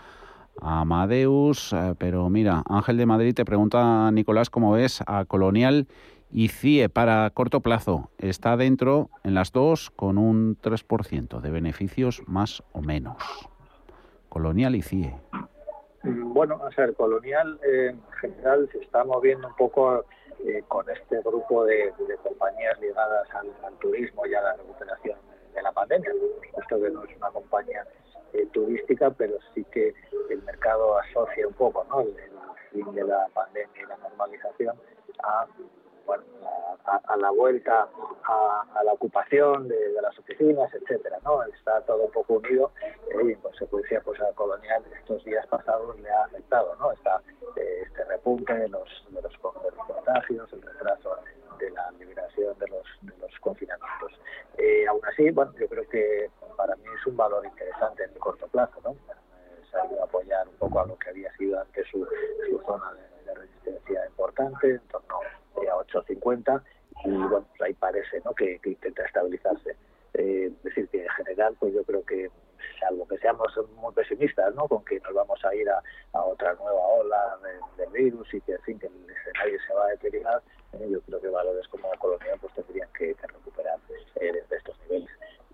[0.61, 5.88] a Amadeus, pero mira, Ángel de Madrid te pregunta, Nicolás, ¿cómo ves a Colonial
[6.34, 8.10] y CIE para corto plazo?
[8.18, 13.16] Está dentro en las dos con un 3% de beneficios más o menos.
[14.28, 15.14] Colonial y CIE.
[16.02, 20.04] Bueno, a ser colonial eh, en general se está moviendo un poco
[20.44, 21.92] eh, con este grupo de,
[22.22, 25.16] compañías ligadas al, al, turismo y a la recuperación
[25.54, 26.10] de la pandemia.
[26.60, 27.86] Esto que no es una compañía
[28.32, 29.94] eh, turística, pero sí que
[30.30, 32.00] el mercado asocia un poco ¿no?
[32.00, 34.76] el, el fin de la pandemia y la normalización
[35.22, 35.46] a
[36.06, 36.24] bueno,
[36.86, 37.88] a, a, la vuelta
[38.24, 41.42] a, a la ocupación de, de, las oficinas, etcétera, ¿no?
[41.44, 42.72] Está todo un poco unido
[43.08, 46.92] eh, y en consecuencia pues a Colonial estos días pasados le ha afectado, ¿no?
[46.92, 47.22] Está
[47.56, 51.16] eh, este repunte de los, de los, de los contagios, el retraso
[51.58, 54.12] de la liberación de los, de los confinamientos.
[54.58, 58.18] Eh, aún así, bueno, yo creo que para mí es un valor interesante en el
[58.18, 58.94] corto plazo, ¿no?
[59.70, 62.06] Se ha ido a apoyar un poco a lo que había sido antes su,
[62.48, 65.20] su zona de, de resistencia importante, en torno
[65.68, 66.62] a 8.50
[67.05, 68.35] y bueno, pues ahí parece ¿no?
[68.35, 69.77] que, que intenta estabilizarse.
[70.14, 72.31] Eh, es decir, que en general, pues yo creo que,
[72.81, 74.68] salvo que seamos muy pesimistas, ¿no?
[74.68, 78.40] Con que nos vamos a ir a, a otra nueva ola del de virus y
[78.42, 80.42] que, en fin, que el escenario se va a deteriorar,
[80.74, 83.79] eh, yo creo que valores como Colonia pues tendrían que, que recuperar
[84.16, 85.11] eh, desde estos niveles.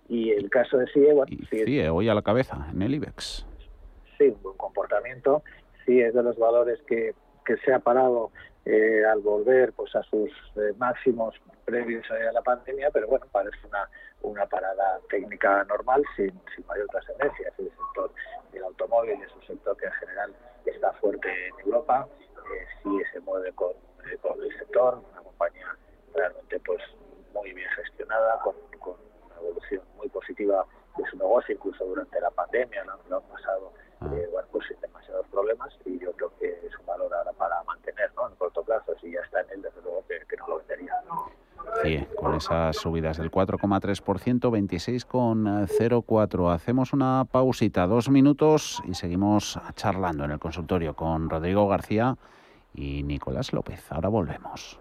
[0.08, 1.32] Y el caso de CIE, bueno...
[1.32, 3.46] Y CIE, hoy a la cabeza, en el IBEX.
[4.18, 5.42] Sí, un buen comportamiento.
[5.86, 8.30] Sí, es de los valores que, que se ha parado
[8.64, 13.58] eh, al volver pues a sus eh, máximos previos a la pandemia, pero bueno, parece
[13.66, 13.88] una,
[14.22, 17.52] una parada técnica normal sin, sin mayor trascendencia.
[17.58, 18.12] El sector
[18.52, 20.34] del automóvil es un sector que en general
[20.66, 25.76] está fuerte en Europa, eh, sí se mueve con, eh, el sector, una compañía
[26.14, 26.82] realmente pues
[27.32, 32.30] muy bien gestionada, con, con una evolución muy positiva de su negocio, incluso durante la
[32.30, 32.98] pandemia, ¿no?
[33.08, 36.86] lo han pasado eh, bueno, pues sin demasiados problemas y yo creo que es un
[36.86, 38.28] valor ahora para mantener ¿no?
[38.28, 40.94] en corto plazo, si ya está en él, desde luego que, que no lo vendería.
[41.82, 46.52] Sí, con esas subidas del 4,3%, 26,04.
[46.52, 52.16] Hacemos una pausita, dos minutos y seguimos charlando en el consultorio con Rodrigo García
[52.74, 53.90] y Nicolás López.
[53.92, 54.80] Ahora volvemos.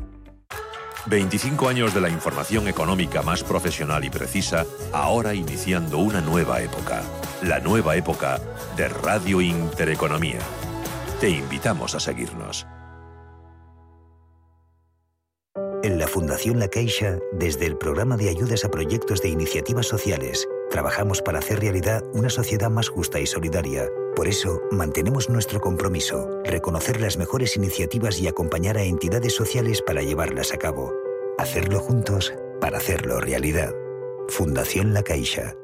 [1.07, 7.01] 25 años de la información económica más profesional y precisa, ahora iniciando una nueva época.
[7.41, 8.39] La nueva época
[8.77, 10.39] de Radio Intereconomía.
[11.19, 12.67] Te invitamos a seguirnos.
[15.83, 20.47] En la Fundación La Caixa, desde el programa de ayudas a proyectos de iniciativas sociales,
[20.71, 23.85] trabajamos para hacer realidad una sociedad más justa y solidaria.
[24.15, 30.01] Por eso, mantenemos nuestro compromiso, reconocer las mejores iniciativas y acompañar a entidades sociales para
[30.01, 30.91] llevarlas a cabo.
[31.37, 33.71] Hacerlo juntos para hacerlo realidad.
[34.29, 35.55] Fundación La Caixa.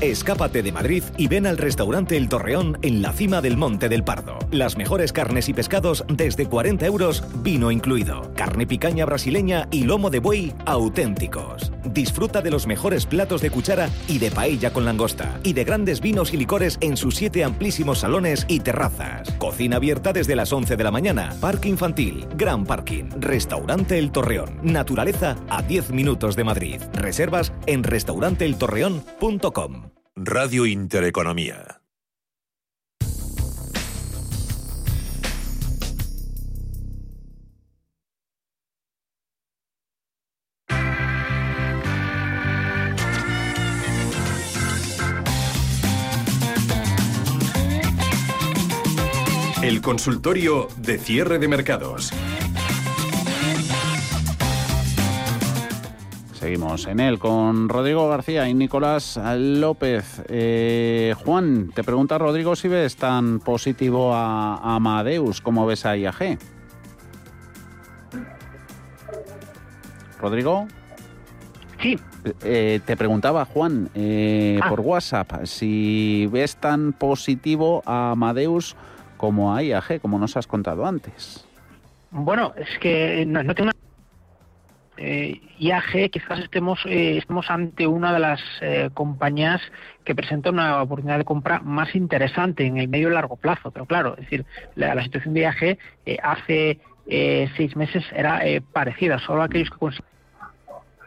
[0.00, 4.04] Escápate de Madrid y ven al restaurante El Torreón en la cima del Monte del
[4.04, 4.38] Pardo.
[4.50, 8.32] Las mejores carnes y pescados desde 40 euros, vino incluido.
[8.34, 11.71] Carne picaña brasileña y lomo de buey auténticos.
[11.92, 15.40] Disfruta de los mejores platos de cuchara y de paella con langosta.
[15.42, 19.30] Y de grandes vinos y licores en sus siete amplísimos salones y terrazas.
[19.38, 21.34] Cocina abierta desde las 11 de la mañana.
[21.40, 23.04] Parque infantil, gran parking.
[23.18, 24.58] Restaurante El Torreón.
[24.62, 26.80] Naturaleza a 10 minutos de Madrid.
[26.94, 29.90] Reservas en restauranteeltorreón.com.
[30.16, 31.81] Radio Intereconomía.
[49.62, 52.12] El consultorio de cierre de mercados.
[56.34, 60.22] Seguimos en él con Rodrigo García y Nicolás López.
[60.28, 65.96] Eh, Juan, te pregunta Rodrigo si ves tan positivo a, a Amadeus como ves a
[65.96, 66.38] IAG.
[70.20, 70.66] Rodrigo.
[71.80, 71.98] Sí.
[72.44, 74.68] Eh, te preguntaba Juan eh, Ah.
[74.68, 78.76] por WhatsApp si ves tan positivo a Amadeus
[79.22, 81.46] como a IAG, como nos has contado antes.
[82.10, 83.70] Bueno, es que no, tengo.
[84.96, 89.60] Eh, IAG quizás estemos, eh, estemos ante una de las eh, compañías
[90.04, 93.70] que presenta una oportunidad de compra más interesante en el medio y largo plazo.
[93.70, 95.78] Pero claro, es decir, la, situación de IAG eh,
[96.20, 99.20] hace eh, seis meses era eh, parecida.
[99.20, 100.10] Solo aquellos que consiguen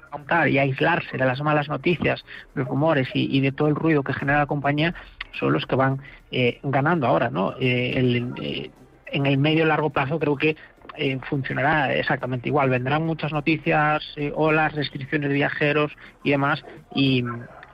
[0.10, 2.24] contar y aislarse de las malas noticias,
[2.54, 4.96] los rumores y, y de todo el ruido que genera la compañía
[5.40, 6.00] son los que van
[6.38, 7.54] eh, ganando ahora, ¿no?
[7.60, 8.70] Eh, el- eh,
[9.08, 10.58] en el medio largo plazo creo que
[10.98, 12.70] eh, funcionará exactamente igual.
[12.70, 15.92] Vendrán muchas noticias, olas, restricciones de viajeros
[16.24, 17.24] y demás, y,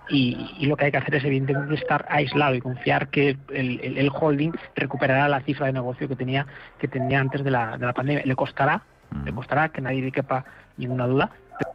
[0.09, 3.79] y- y lo que hay que hacer es evidentemente estar aislado y confiar que el,
[3.83, 6.45] el- el holding recuperará la cifra de negocio que tenía
[6.79, 8.23] que tenía antes de la, de la pandemia.
[8.25, 8.83] Le costará,
[9.25, 10.43] le costará que nadie le quepa
[10.77, 11.31] ninguna duda.
[11.57, 11.71] pero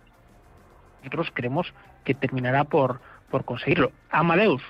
[1.02, 1.72] nosotros creemos
[2.04, 3.92] que terminará por, por conseguirlo.
[4.10, 4.62] Amadeus,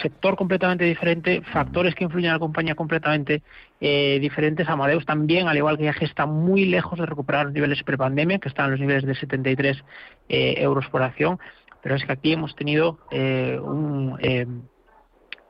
[0.00, 3.42] sector completamente diferente, factores que influyen a la compañía completamente
[3.80, 4.68] eh, diferentes.
[4.68, 8.48] Amadeus también, al igual que IAG, está muy lejos de recuperar los niveles prepandemia, que
[8.48, 9.84] están en los niveles de 73
[10.28, 11.38] eh, euros por acción.
[11.82, 14.46] Pero es que aquí hemos tenido eh, un, eh,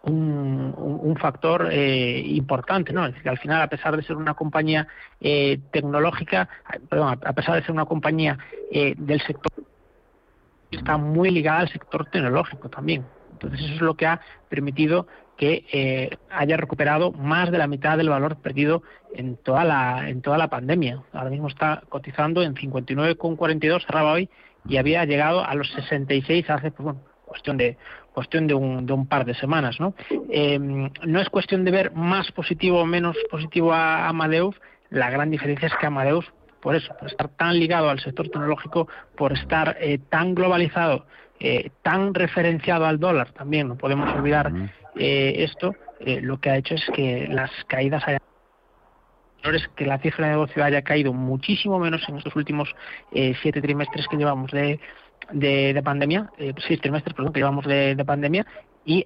[0.05, 3.07] un, un- factor eh, importante, ¿no?
[3.07, 4.88] Es decir, al final, a pesar de ser una compañía
[5.20, 6.49] eh, tecnológica,
[6.88, 8.38] perdón, a pesar de ser una compañía
[8.72, 9.53] del sector
[10.70, 13.05] está muy ligada al sector tecnológico también.
[13.43, 17.97] Entonces eso es lo que ha permitido que eh, haya recuperado más de la mitad
[17.97, 18.82] del valor perdido
[19.14, 21.03] en toda la en toda la pandemia.
[21.12, 24.28] Ahora mismo está cotizando en 59,42 cerraba hoy
[24.68, 27.76] y había llegado a los 66 hace pues, bueno, cuestión de
[28.12, 29.95] cuestión de un, de un par de semanas, ¿no?
[30.28, 34.55] Eh, no es cuestión de ver más positivo o menos positivo a Amadeus,
[34.90, 36.30] la gran diferencia es que Amadeus
[36.62, 38.86] por eso, por estar tan ligado al sector tecnológico,
[39.16, 41.07] por estar eh, tan globalizado,
[41.45, 44.53] eh, tan referenciado al dólar, también no podemos olvidar
[44.95, 48.20] eh, esto, eh, lo que ha hecho es que las caídas hayan
[49.53, 52.72] es que la cifra de negocio haya caído muchísimo menos en estos últimos
[53.11, 54.78] siete trimestres que llevamos de,
[55.32, 58.47] de, de pandemia, seis trimestres, perdón, que llevamos de, de pandemia
[58.84, 59.05] y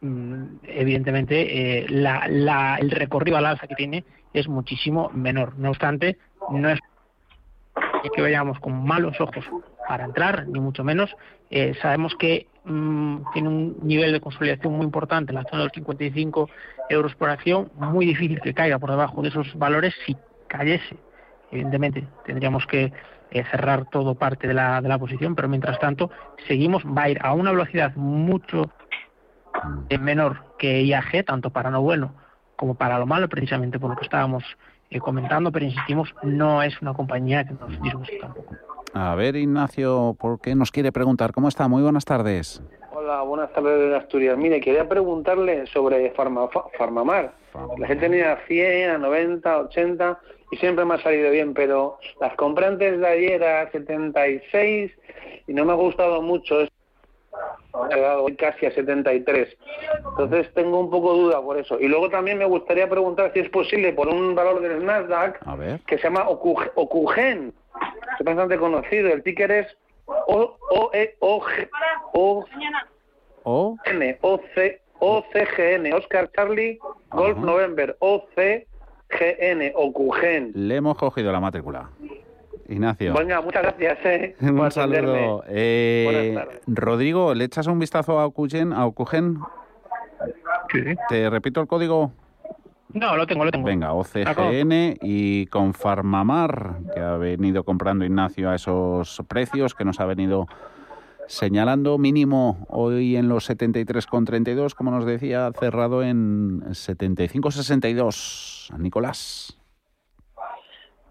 [0.00, 5.58] mm, evidentemente la, la, el recorrido al alza que tiene es muchísimo menor.
[5.58, 6.16] No obstante,
[6.50, 6.80] no es
[8.14, 9.44] que vayamos con malos ojos
[9.88, 11.14] para entrar, ni mucho menos.
[11.50, 15.64] Eh, sabemos que mm, tiene un nivel de consolidación muy importante en la zona de
[15.64, 16.48] los 55
[16.88, 20.16] euros por acción, muy difícil que caiga por debajo de esos valores si
[20.48, 20.96] cayese.
[21.50, 22.92] Evidentemente, tendríamos que
[23.30, 26.10] eh, cerrar todo parte de la, de la posición, pero mientras tanto,
[26.46, 28.70] seguimos, va a ir a una velocidad mucho
[29.88, 32.14] eh, menor que IAG, tanto para lo bueno
[32.56, 34.44] como para lo malo, precisamente por lo que estábamos
[34.94, 38.54] eh, comentando, pero insistimos, no es una compañía que nos disguste tampoco.
[38.94, 41.32] A ver, Ignacio, ¿por qué nos quiere preguntar?
[41.32, 41.66] ¿Cómo está?
[41.66, 42.62] Muy buenas tardes.
[42.92, 44.38] Hola, buenas tardes de Asturias.
[44.38, 47.34] Mire, quería preguntarle sobre Farma, Farmamar.
[47.76, 50.20] La gente tenía 100, a 90, 80
[50.52, 54.92] y siempre me ha salido bien, pero las compré antes de ayer a 76
[55.48, 56.68] y no me ha gustado mucho.
[57.90, 59.56] Es- He hoy casi a 73.
[60.10, 61.78] Entonces tengo un poco duda por eso.
[61.80, 65.40] Y luego también me gustaría preguntar si es posible por un valor del Nasdaq
[65.86, 67.52] que se llama Ocu- Ocugen.
[68.18, 69.08] Es bastante conocido.
[69.08, 71.68] El ticker es O O E O G
[72.12, 72.44] O
[73.42, 76.78] O N O C O C G N Oscar Charlie
[77.10, 78.66] Golf November O C
[79.10, 80.52] G N Ocugen.
[80.54, 81.90] le hemos cogido la matrícula.
[82.68, 83.14] Ignacio.
[83.14, 83.98] Venga, muchas gracias.
[84.04, 85.44] Eh, Un saludo.
[85.48, 86.36] Eh.
[86.66, 88.72] Rodrigo, ¿le echas un vistazo a Ocugen?
[88.72, 89.38] A Ocugen?
[91.08, 92.12] Te repito el código.
[92.94, 93.66] No, lo tengo, lo tengo.
[93.66, 99.98] Venga, OCGN y con Farmamar, que ha venido comprando Ignacio a esos precios que nos
[99.98, 100.46] ha venido
[101.26, 108.78] señalando, mínimo hoy en los 73,32, como nos decía, cerrado en 75,62.
[108.78, 109.58] Nicolás.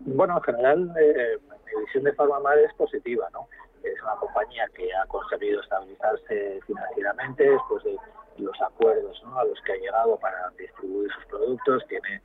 [0.06, 3.47] Bueno, en general, eh, mi visión de Farmamar es positiva, ¿no?
[3.84, 7.97] Es una compañía que ha conseguido estabilizarse financieramente después de
[8.38, 9.39] los acuerdos ¿no?
[9.39, 12.22] a los que ha llegado para distribuir sus productos, tiene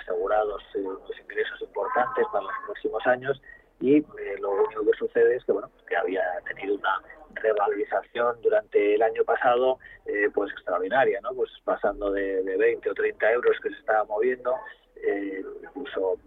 [0.00, 3.40] asegurados eh, unos ingresos importantes para los próximos años
[3.80, 4.04] y eh,
[4.40, 7.00] lo único que sucede es que bueno que había tenido una
[7.34, 11.34] revalorización durante el año pasado eh, pues extraordinaria, ¿no?
[11.34, 14.54] Pues pasando de, de 20 o 30 euros que se estaba moviendo
[15.06, 16.18] eh, incluso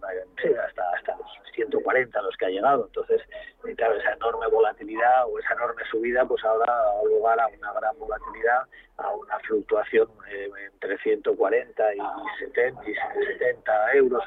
[0.66, 2.86] hasta, hasta los 140 a los que ha llegado.
[2.86, 3.20] Entonces,
[3.66, 7.72] eh, esa enorme volatilidad o esa enorme subida, pues ahora ha dado lugar a una
[7.72, 8.62] gran volatilidad,
[8.98, 11.98] a una fluctuación eh, entre 140 y
[12.38, 14.24] 70, y 70 euros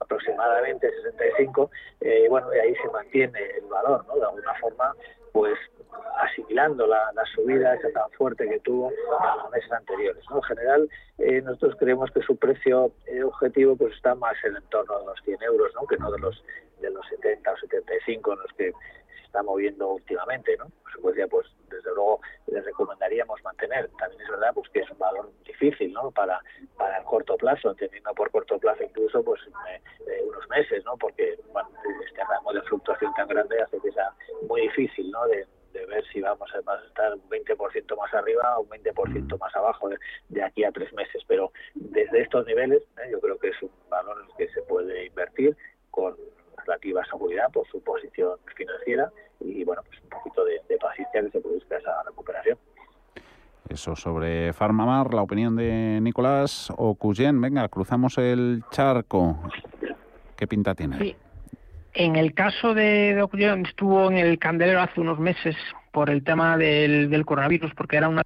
[0.00, 4.16] aproximadamente, 65, eh, bueno, y ahí se mantiene el valor, ¿no?
[4.16, 4.94] De alguna forma,
[5.34, 5.58] pues
[6.20, 10.22] asimilando la, la subida esa tan fuerte que tuvo en los meses anteriores.
[10.30, 10.36] ¿no?
[10.36, 14.62] En general, eh, nosotros creemos que su precio eh, objetivo pues está más en el
[14.62, 15.88] entorno de los 100 euros, ¿no?
[15.88, 16.44] que no de los
[16.80, 18.72] de los 70 o 75 en los que
[19.34, 20.56] está moviendo últimamente.
[20.56, 20.70] ¿no?
[20.84, 23.90] Consecuencia, pues desde luego les recomendaríamos mantener.
[23.98, 26.12] También es verdad pues que es un valor difícil ¿no?
[26.12, 26.40] para,
[26.76, 29.40] para el corto plazo, entendiendo por corto plazo incluso pues
[30.06, 30.96] eh, unos meses, ¿no?
[30.96, 31.68] porque bueno,
[32.06, 34.10] este rango de fluctuación tan grande hace que sea
[34.48, 35.26] muy difícil ¿no?
[35.26, 35.46] de,
[35.88, 39.98] ver si vamos a estar un 20% más arriba o un 20% más abajo de,
[40.28, 41.22] de aquí a tres meses.
[41.26, 43.08] Pero desde estos niveles ¿eh?
[43.10, 45.56] yo creo que es un valor en el que se puede invertir
[45.90, 46.16] con
[46.66, 49.10] relativa seguridad por su posición financiera
[49.40, 52.58] y bueno, pues un poquito de, de paciencia que se produzca esa recuperación.
[53.68, 57.40] Eso sobre Farmamar, la opinión de Nicolás o Cuyen.
[57.40, 59.38] Venga, cruzamos el charco.
[60.36, 60.98] ¿Qué pinta tiene?
[60.98, 61.16] Sí.
[61.94, 65.56] En el caso de, de Ocullón, estuvo en el candelero hace unos meses
[65.92, 68.22] por el tema del, del coronavirus, porque era una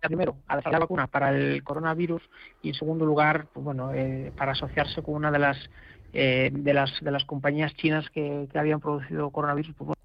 [0.00, 2.22] primero a la vacuna para el coronavirus
[2.60, 5.56] y en segundo lugar pues bueno eh, para asociarse con una de las
[6.12, 9.98] eh, de las de las compañías chinas que, que habían producido coronavirus pues,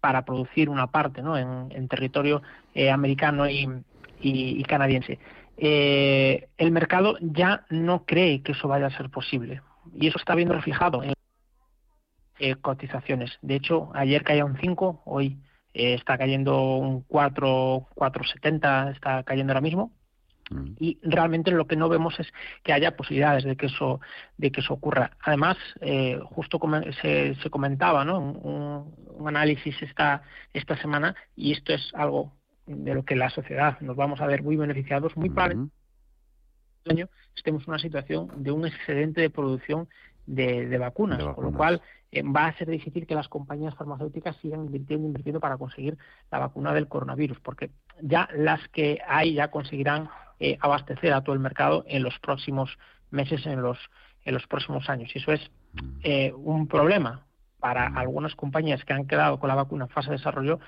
[0.00, 1.38] para producir una parte ¿no?
[1.38, 2.42] en, en territorio
[2.74, 3.68] eh, americano y,
[4.20, 5.18] y, y canadiense
[5.56, 9.62] Eh, el mercado ya no cree que eso vaya a ser posible
[9.94, 11.14] y eso está viendo reflejado en
[12.38, 13.38] eh, cotizaciones.
[13.42, 15.38] De hecho, ayer caía un 5, hoy
[15.72, 19.92] eh, está cayendo un 4, 4,70, está cayendo ahora mismo.
[20.78, 22.32] Y realmente lo que no vemos es
[22.62, 24.00] que haya posibilidades de que eso,
[24.36, 25.10] de que eso ocurra.
[25.22, 28.18] Además, eh, justo como se, se comentaba, ¿no?
[28.18, 30.22] Un, un análisis esta,
[30.52, 32.32] esta semana, y esto es algo
[32.66, 35.74] de lo que la sociedad nos vamos a ver muy beneficiados, muy probablemente
[36.90, 39.88] año estemos en una situación de un excedente de producción
[40.26, 43.74] de, de vacunas, De con lo cual eh, va a ser difícil que las compañías
[43.74, 45.98] farmacéuticas sigan invirtiendo, invirtiendo para conseguir
[46.30, 47.70] la vacuna del coronavirus, porque
[48.00, 50.08] ya las que hay ya conseguirán
[50.40, 52.76] eh, abastecer a todo el mercado en los próximos
[53.10, 53.78] meses, en los,
[54.24, 55.10] en los próximos años.
[55.14, 55.50] Y eso es
[56.02, 57.26] eh, un problema
[57.60, 60.60] para algunas compañías que han quedado con la vacuna en fase de desarrollo,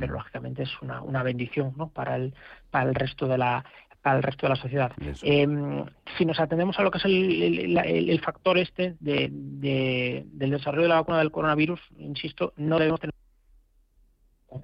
[0.00, 1.88] pero lógicamente es una, una bendición ¿no?
[1.90, 2.34] para, el,
[2.70, 3.64] para el resto de la
[4.02, 4.92] para el resto de la sociedad.
[5.22, 5.84] Eh,
[6.16, 10.22] si nos atendemos a lo que es el, el- el- el factor este de, de-
[10.26, 13.12] del desarrollo de la vacuna del coronavirus, insisto, no debemos tener.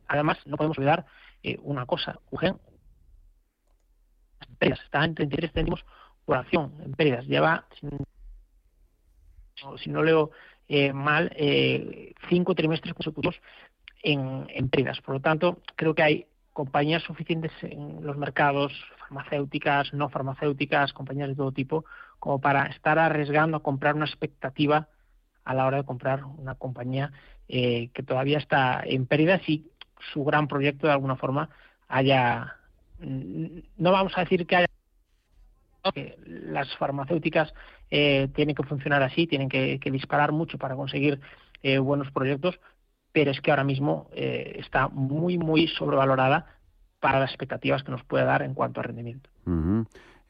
[0.09, 1.07] Además, no podemos olvidar
[1.43, 2.72] eh, una cosa, Eugen, las
[4.63, 5.85] pérdidas está en 33 céntimos
[6.25, 7.27] por acción en pérdidas.
[7.27, 7.99] Lleva, si no-
[9.79, 10.31] si leo
[10.69, 13.41] eh, mal, eh, cinco trimestres consecutivos
[14.03, 15.01] en, pérdidas.
[15.01, 21.29] Por lo tanto, creo que hay compañías suficientes en los mercados, farmacéuticas, no farmacéuticas, compañías
[21.29, 21.85] de todo tipo,
[22.19, 24.89] como para estar arriesgando a comprar una expectativa
[25.45, 27.13] a la hora de comprar una compañía
[27.49, 29.71] eh, que todavía está en pérdidas y
[30.13, 31.51] su gran proyecto de alguna forma
[31.89, 32.57] haya,
[33.03, 34.67] no vamos a decir que haya
[35.95, 37.53] que las farmacéuticas
[37.91, 41.21] eh, tienen que funcionar así, tienen que, que disparar mucho para conseguir
[41.63, 42.61] eh, buenos proyectos,
[43.13, 46.47] pero es que ahora mismo eh, está muy, muy sobrevalorada
[47.01, 49.29] para las expectativas que nos puede dar en cuanto a rendimiento.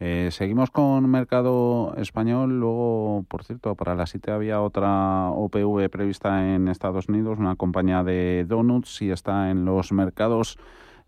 [0.00, 2.58] Eh, seguimos con mercado español.
[2.58, 8.02] Luego, por cierto, para la SITE había otra OPV prevista en Estados Unidos, una compañía
[8.02, 10.58] de donuts, y está en los mercados.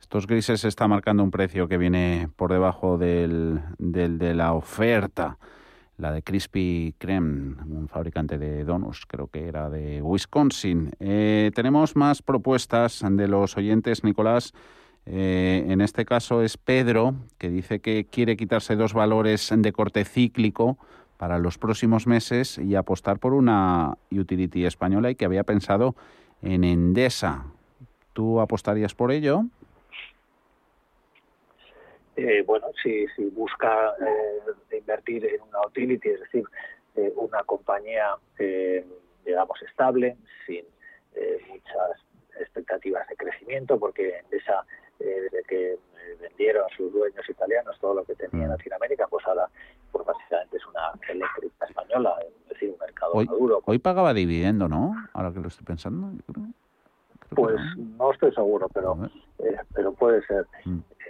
[0.04, 5.38] Estos grises está marcando un precio que viene por debajo del, de la oferta.
[5.96, 10.90] La de Krispy Kreme, un fabricante de donuts, creo que era de Wisconsin.
[11.00, 14.52] Eh, tenemos más propuestas de los oyentes, Nicolás.
[15.06, 20.04] Eh, en este caso es Pedro, que dice que quiere quitarse dos valores de corte
[20.04, 20.76] cíclico
[21.16, 25.96] para los próximos meses y apostar por una utility española y que había pensado
[26.42, 27.46] en Endesa.
[28.12, 29.46] ¿Tú apostarías por ello?
[32.16, 36.44] Eh, bueno, si, si busca eh, invertir en una utility, es decir,
[36.96, 38.86] eh, una compañía, eh,
[39.24, 40.64] digamos, estable, sin
[41.14, 42.00] eh, muchas
[42.38, 44.64] expectativas de crecimiento, porque Endesa,
[44.98, 45.76] desde que
[46.20, 49.48] vendieron sus dueños italianos todo lo que tenía en Latinoamérica, pues ahora
[49.90, 53.60] pues básicamente es una eléctrica española, es decir, un mercado Hoy, maduro.
[53.64, 54.94] hoy pagaba dividendo, ¿no?
[55.12, 56.12] Ahora que lo estoy pensando.
[56.12, 56.46] yo creo.
[57.34, 58.96] Pues no estoy seguro, pero
[59.38, 60.46] eh, pero puede ser.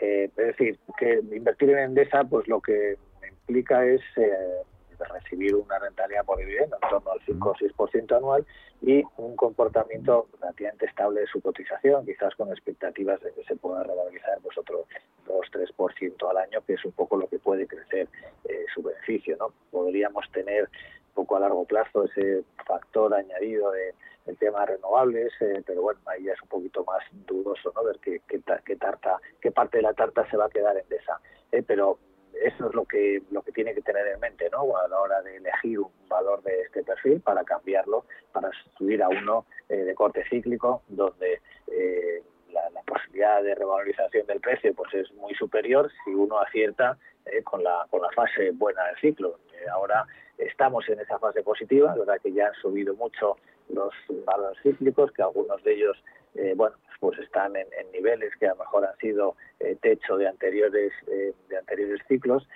[0.01, 2.97] Eh, es decir, que invertir en Endesa, pues lo que
[3.29, 4.63] implica es eh,
[5.13, 8.47] recibir una rentabilidad por dividendo en torno al 5 o 6% anual
[8.83, 13.83] y un comportamiento relativamente estable de su cotización, quizás con expectativas de que se pueda
[13.83, 14.87] revalorizar pues otro
[15.27, 18.09] 2-3% al año, que es un poco lo que puede crecer
[18.49, 19.37] eh, su beneficio.
[19.39, 19.53] ¿no?
[19.71, 20.69] Podríamos tener
[21.15, 23.95] poco a largo plazo ese factor añadido de
[24.27, 27.85] el tema renovables, eh, pero bueno, ahí ya es un poquito más dudoso, ¿no?
[27.85, 30.77] Ver qué, qué, ta- qué tarta, qué parte de la tarta se va a quedar
[30.77, 31.21] en esa.
[31.53, 31.99] Eh, pero
[32.43, 34.77] eso es lo que lo que tiene que tener en mente, ¿no?
[34.77, 39.09] A la hora de elegir un valor de este perfil para cambiarlo, para subir a
[39.09, 41.41] uno eh, de corte cíclico, donde
[42.51, 46.97] la, posibilidad de revalorización del precio pues es muy superior si uno acierta
[47.45, 49.39] con la con la fase buena del ciclo.
[49.73, 50.07] Ahora
[50.39, 53.37] estamos en esa fase positiva, la verdad que ya han subido mucho
[53.69, 53.93] los
[54.25, 55.97] valores cíclicos, que algunos de ellos,
[56.35, 60.27] eh, bueno, pues están en, niveles que a lo mejor han sido eh, techo de
[60.27, 62.47] anteriores eh, de anteriores ciclos,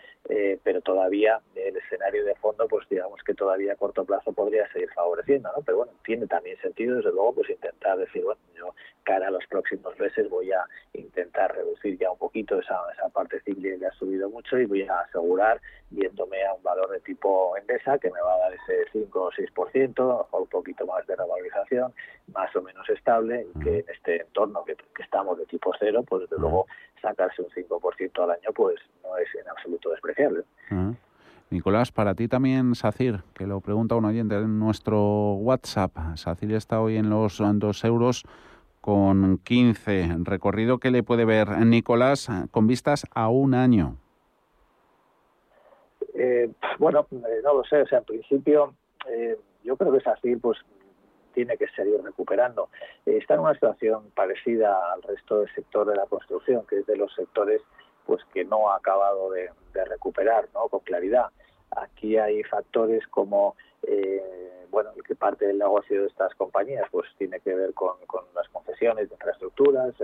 [0.63, 4.91] pero todavía el escenario de fondo, pues digamos que todavía a corto plazo podría seguir
[4.91, 5.63] favoreciendo, ¿no?
[5.63, 8.75] Pero bueno, tiene también sentido, desde luego, pues intentar decir, bueno, yo
[9.05, 13.41] cara a los próximos meses voy a intentar reducir ya un poquito esa, esa parte
[13.41, 17.57] cíclica que ha subido mucho y voy a asegurar yéndome a un valor de tipo
[17.57, 21.17] Endesa que me va a dar ese 5 o 6%, o un poquito más de
[21.17, 21.93] revalorización,
[22.33, 26.05] más o menos estable, y que en este entorno que, que estamos de tipo cero,
[26.07, 26.67] pues desde luego
[27.01, 30.45] sacarse un 5% al año pues no es en absoluto despreciable.
[31.51, 35.93] Nicolás, para ti también SACIR, que lo pregunta un oyente en nuestro WhatsApp.
[36.17, 38.25] SACIR está hoy en los 2 euros
[38.83, 40.19] con 15.
[40.25, 43.97] Recorrido que le puede ver Nicolás con vistas a un año.
[46.19, 48.75] Eh, bueno, eh, no lo sé, o sea, en principio
[49.09, 50.59] eh, yo creo que es así, pues
[51.33, 52.71] tiene que seguir recuperando.
[53.07, 56.87] Eh, está en una situación parecida al resto del sector de la construcción, que es
[56.87, 57.63] de los sectores
[58.05, 59.51] pues que no ha acabado de,
[59.85, 60.69] recuperar ¿no?
[60.69, 61.27] con claridad.
[61.71, 63.55] Aquí hay factores como
[64.71, 68.49] bueno, que parte del negocio de estas compañías pues tiene que ver con, con las
[68.49, 69.95] concesiones de infraestructuras,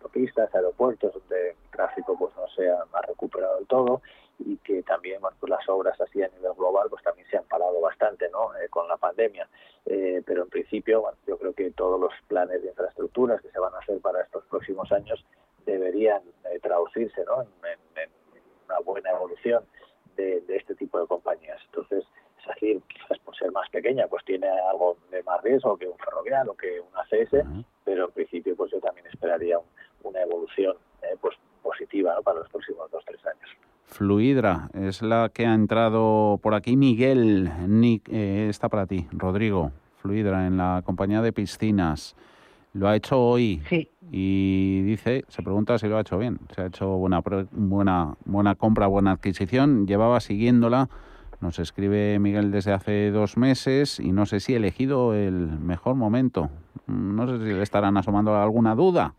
[0.00, 4.00] autopistas, aeropuertos, donde el tráfico pues no se ha, recuperado del todo
[4.38, 7.44] y que también bueno, pues las obras así a nivel global pues también se han
[7.44, 8.56] parado bastante ¿no?
[8.56, 9.48] Eh, con la pandemia.
[9.86, 13.58] Eh, pero en principio bueno, yo creo que todos los planes de infraestructuras que se
[13.58, 15.24] van a hacer para estos próximos años
[15.66, 17.42] deberían eh, traducirse ¿no?
[17.42, 18.10] en, en- en
[18.66, 19.64] una buena evolución
[20.16, 21.60] de, de este tipo de compañías.
[21.66, 22.04] Entonces,
[22.44, 26.48] SACIR, quizás por ser más pequeña, pues tiene algo de más riesgo que un ferrovial
[26.48, 27.44] o que un ACS,
[27.84, 29.66] pero en principio pues yo también esperaría un-
[30.04, 32.22] una evolución eh, pues positiva ¿no?
[32.22, 33.48] para los próximos dos tres años.
[33.86, 36.76] Fluidra es la que ha entrado por aquí.
[36.76, 39.06] Miguel, Nick, eh, está para ti.
[39.12, 42.14] Rodrigo, Fluidra en la compañía de piscinas.
[42.72, 43.60] Lo ha hecho hoy
[44.12, 46.38] y dice, se pregunta si lo ha hecho bien.
[46.54, 49.86] Se ha hecho buena, pro- buena, buena compra, buena adquisición.
[49.88, 50.88] Llevaba siguiéndola.
[51.40, 55.96] Nos escribe Miguel desde hace dos meses y no sé si he elegido el mejor
[55.96, 56.48] momento.
[56.86, 59.14] No sé si le estarán asomando alguna duda.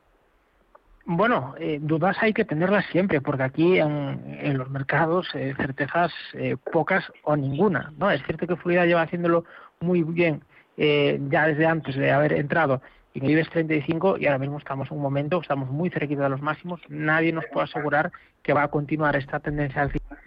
[1.06, 6.12] Bueno, eh, dudas hay que tenerlas siempre, porque aquí en, en los mercados eh, certezas
[6.34, 7.92] eh, pocas o ninguna.
[7.98, 9.46] No, es cierto que Fluida lleva haciéndolo
[9.80, 10.44] muy bien
[10.78, 12.82] eh, ya desde antes de haber entrado
[13.14, 16.30] en el IBEX 35 y ahora mismo estamos en un momento, estamos muy cerquita de
[16.30, 16.80] los máximos.
[16.88, 18.12] Nadie nos puede asegurar
[18.44, 20.18] que va a continuar esta tendencia alcista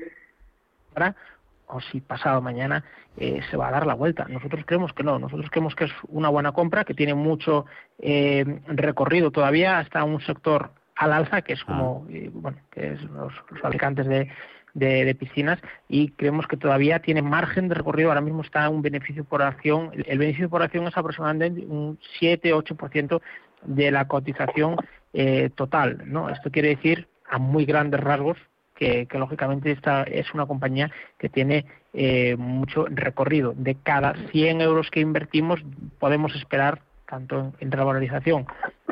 [1.74, 2.84] o si pasado mañana
[3.16, 4.26] eh, se va a dar la vuelta.
[4.28, 7.66] Nosotros creemos que no, nosotros creemos que es una buena compra, que tiene mucho
[7.98, 13.02] eh, recorrido todavía hasta un sector al alza, que es como, eh, bueno, que es
[13.02, 14.30] los, los fabricantes de,
[14.74, 15.58] de, de piscinas,
[15.88, 19.90] y creemos que todavía tiene margen de recorrido, ahora mismo está un beneficio por acción,
[19.92, 23.20] el, el beneficio por acción es aproximadamente un 7-8%
[23.64, 24.76] de la cotización
[25.12, 26.28] eh, total, ¿no?
[26.28, 28.38] Esto quiere decir, a muy grandes rasgos,
[28.74, 33.54] que, que lógicamente esta es una compañía que tiene eh, mucho recorrido.
[33.56, 35.60] De cada 100 euros que invertimos
[35.98, 38.46] podemos esperar tanto en, revalorización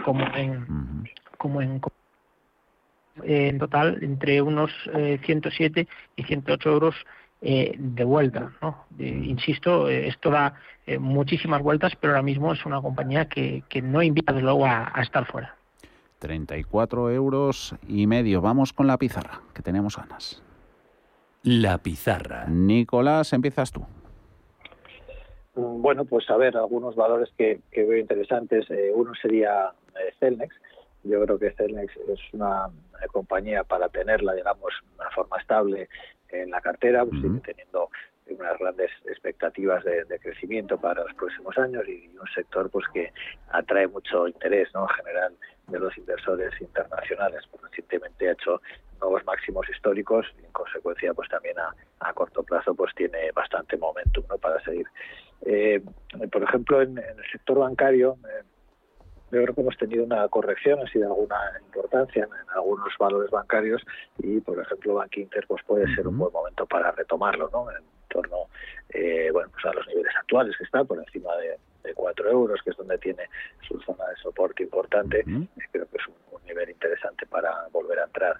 [0.04, 1.08] como en
[1.38, 1.80] como en
[3.24, 6.94] eh, en total entre unos eh, 107 y 108 euros
[7.44, 8.52] eh, de vuelta.
[8.62, 8.86] ¿no?
[9.00, 10.54] Eh, insisto, eh, esto da
[10.98, 14.92] muchísimas vueltas, pero ahora mismo es una compañía que, que no invita desde luego a,
[14.92, 15.56] a estar fuera.
[16.22, 18.40] 34 euros y medio.
[18.40, 20.40] Vamos con la pizarra, que tenemos ganas.
[21.42, 22.46] La pizarra.
[22.46, 23.84] Nicolás, empiezas tú.
[25.56, 28.70] Bueno, pues a ver, algunos valores que, que veo interesantes.
[28.70, 30.54] Eh, uno sería eh, Celnex.
[31.02, 32.66] Yo creo que Celnex es una
[33.02, 35.88] eh, compañía para tenerla, digamos, de una forma estable
[36.28, 37.90] en la cartera, pues sigue teniendo
[38.30, 43.12] unas grandes expectativas de, de crecimiento para los próximos años y un sector pues que
[43.50, 44.82] atrae mucho interés ¿no?
[44.82, 45.34] en general
[45.68, 47.44] de los inversores internacionales.
[47.50, 48.60] Pues, recientemente ha hecho
[49.00, 53.76] nuevos máximos históricos y en consecuencia pues también a, a corto plazo pues tiene bastante
[53.76, 54.38] momentum ¿no?
[54.38, 54.86] para seguir.
[55.44, 55.82] Eh,
[56.30, 58.44] por ejemplo, en, en el sector bancario eh,
[59.32, 63.30] yo creo que hemos tenido una corrección así de alguna importancia en, en algunos valores
[63.30, 63.82] bancarios
[64.18, 67.70] y, por ejemplo, Bank Inter pues puede ser un buen momento para retomarlo, ¿no?
[67.70, 67.82] En
[68.12, 68.48] torno,
[68.90, 72.60] eh, bueno, pues a los niveles actuales que está por encima de, de 4 euros,
[72.62, 73.24] que es donde tiene
[73.66, 75.20] su zona de soporte importante.
[75.20, 78.36] Eh, creo que es un, un nivel interesante para volver a entrar.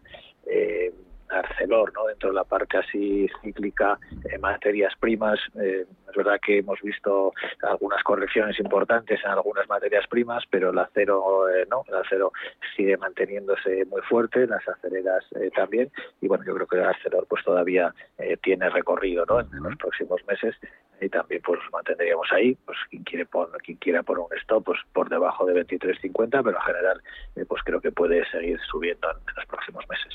[0.47, 0.93] Eh,
[1.33, 2.07] Arcelor, ¿no?
[2.07, 3.99] dentro de la parte así cíclica,
[4.31, 5.39] eh, materias primas.
[5.61, 10.79] eh, es verdad que hemos visto algunas correcciones importantes en algunas materias primas, pero el
[10.79, 12.33] acero eh, no, el acero
[12.77, 15.91] sigue manteniéndose muy fuerte, las acereras eh, también.
[16.21, 17.95] Y bueno, yo creo que el Arcelor pues todavía
[18.43, 19.41] tiene recorrido ¿no?
[19.41, 20.55] en, en los próximos meses
[21.01, 22.57] y también pues nos mantendríamos ahí.
[22.67, 26.51] Pues quien quiere poner, quien quiera poner un stop pues por debajo de 23.50, pero
[26.59, 27.03] en general
[27.37, 30.13] eh, pues creo que puede seguir subiendo en- en los próximos meses.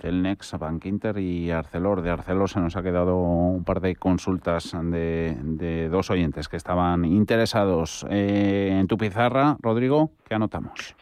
[0.00, 2.02] Celnex, Bank Inter y Arcelor.
[2.02, 6.56] De Arcelor se nos ha quedado un par de consultas de, de dos oyentes que
[6.56, 8.06] estaban interesados.
[8.10, 10.94] Eh, en tu pizarra, Rodrigo, ¿qué anotamos?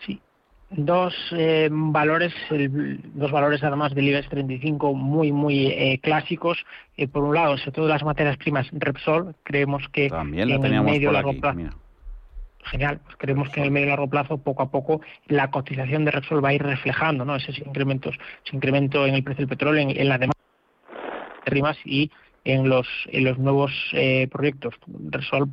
[0.75, 6.65] dos eh, valores, el- dos valores además del IBEX 35 muy, muy eh, clásicos.
[6.97, 10.63] Eh, por un lado, sobre todo las materias primas Repsol, creemos que También la en
[10.63, 11.41] teníamos medio por largo aquí.
[11.41, 11.71] plazo, mira.
[12.63, 16.05] Genial, pues creemos que en el medio y largo plazo, poco a poco, la cotización
[16.05, 17.37] de Repsol va a ir reflejando ¿no?
[17.37, 20.33] esos incrementos, ese incremento en el precio del petróleo, en, en la demanda
[21.45, 22.11] de rimas y
[22.45, 24.75] en los, en los nuevos eh, proyectos.
[25.11, 25.49] Repsol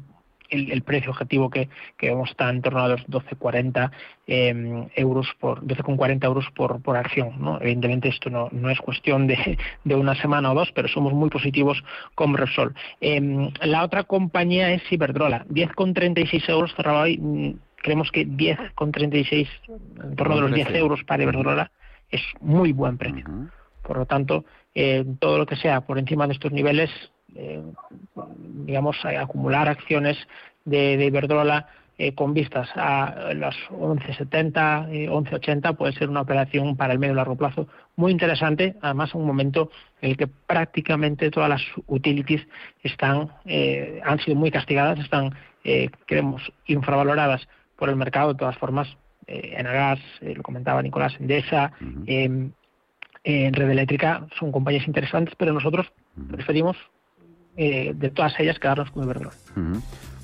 [0.49, 3.91] el, el precio objetivo que, que vemos está en torno a los 12,40
[4.27, 7.33] eh, euros por 12,40 euros por, por acción.
[7.39, 7.59] ¿no?
[7.61, 11.29] Evidentemente esto no, no es cuestión de, de una semana o dos, pero somos muy
[11.29, 11.83] positivos
[12.15, 12.75] con Repsol.
[13.01, 17.17] Eh, la otra compañía es Iberdrola, 10,36 euros cerraba hoy.
[17.17, 19.47] Mm, Creemos que 10,36,
[20.03, 20.81] en torno de los 10 precio.
[20.83, 21.71] euros para Iberdrola,
[22.09, 23.23] es muy buen precio.
[23.83, 24.43] Por lo tanto,
[24.75, 26.89] eh, todo lo que sea por encima de estos niveles,
[27.35, 27.61] eh,
[28.65, 30.17] digamos, acumular acciones
[30.65, 31.67] de, de Iberdrola
[32.01, 37.11] eh, con vistas a las 11.70, eh, 11.80 puede ser una operación para el medio
[37.11, 37.67] y largo plazo
[37.97, 39.69] muy interesante, además en un momento
[40.01, 42.47] en el que prácticamente todas las utilities
[42.83, 48.31] están eh, han sido muy castigadas, están, eh, creemos, infravaloradas por el mercado.
[48.31, 48.87] De todas formas,
[49.27, 51.73] eh, Enagas, eh, lo comentaba Nicolás, Endesa,
[53.25, 55.91] en Red Eléctrica son compañías interesantes, pero nosotros
[56.31, 56.77] preferimos
[57.57, 59.31] eh, de todas ellas quedarnos con Iberdrola.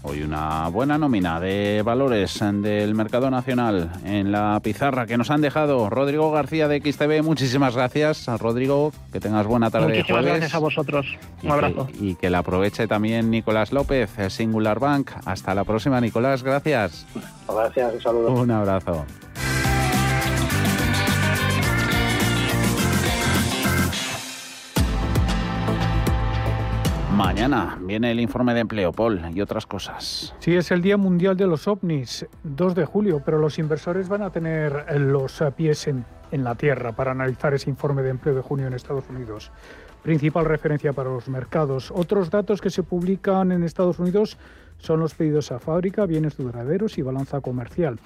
[0.08, 5.42] Hoy una buena nómina de valores del mercado nacional en la pizarra que nos han
[5.42, 7.24] dejado Rodrigo García de XTV.
[7.24, 8.92] Muchísimas gracias, Rodrigo.
[9.12, 10.40] Que tengas buena tarde de Muchísimas jueves.
[10.42, 11.08] gracias a vosotros.
[11.42, 11.88] Y Un abrazo.
[11.88, 15.10] que, y que la aproveche también Nicolás López, Singular Bank.
[15.26, 16.44] Hasta la próxima, Nicolás.
[16.44, 17.08] Gracias.
[17.48, 18.32] Gracias, un saludo.
[18.34, 19.06] Un abrazo.
[27.36, 30.34] Mañana viene el informe de empleo, Paul, y otras cosas.
[30.40, 34.22] Sí, es el Día Mundial de los OVNIs, 2 de julio, pero los inversores van
[34.22, 38.42] a tener los pies en, en la tierra para analizar ese informe de empleo de
[38.42, 39.52] junio en Estados Unidos.
[40.02, 41.92] Principal referencia para los mercados.
[41.94, 44.38] Otros datos que se publican en Estados Unidos
[44.78, 48.00] son los pedidos a fábrica, bienes duraderos y balanza comercial.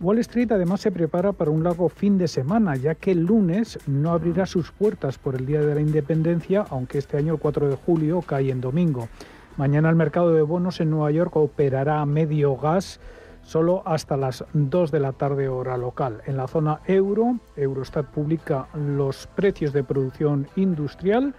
[0.00, 3.78] Wall Street además se prepara para un largo fin de semana, ya que el lunes
[3.86, 7.68] no abrirá sus puertas por el Día de la Independencia, aunque este año el 4
[7.68, 9.08] de julio cae en domingo.
[9.56, 12.98] Mañana el mercado de bonos en Nueva York operará a medio gas
[13.42, 16.22] solo hasta las 2 de la tarde hora local.
[16.26, 21.34] En la zona euro, Eurostat publica los precios de producción industrial.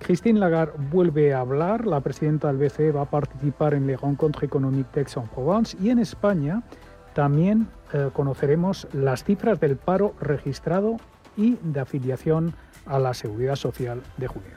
[0.00, 4.46] Christine Lagarde vuelve a hablar, la presidenta del BCE va a participar en Le Rencontre
[4.46, 6.62] Économique d'Aix-en-Provence y en España
[7.14, 10.96] también eh, conoceremos las cifras del paro registrado
[11.36, 12.52] y de afiliación
[12.86, 14.50] a la Seguridad Social de junio.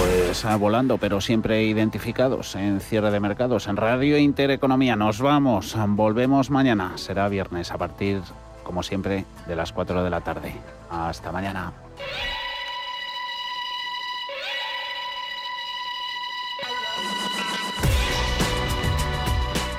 [0.00, 3.68] Pues ah, volando, pero siempre identificados en cierre de mercados.
[3.68, 5.76] En Radio Intereconomía nos vamos.
[5.90, 6.98] Volvemos mañana.
[6.98, 8.20] Será viernes a partir,
[8.64, 10.56] como siempre, de las 4 de la tarde.
[10.90, 11.72] Hasta mañana.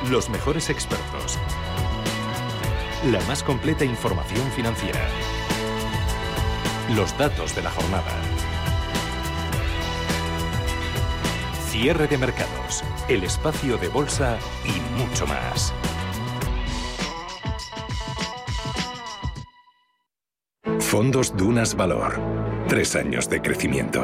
[0.10, 1.38] Los mejores expertos.
[3.12, 5.00] La más completa información financiera.
[6.96, 8.12] Los datos de la jornada.
[11.70, 12.84] Cierre de mercados.
[13.08, 15.72] El espacio de bolsa y mucho más.
[20.80, 22.20] Fondos Dunas Valor.
[22.68, 24.04] Tres años de crecimiento.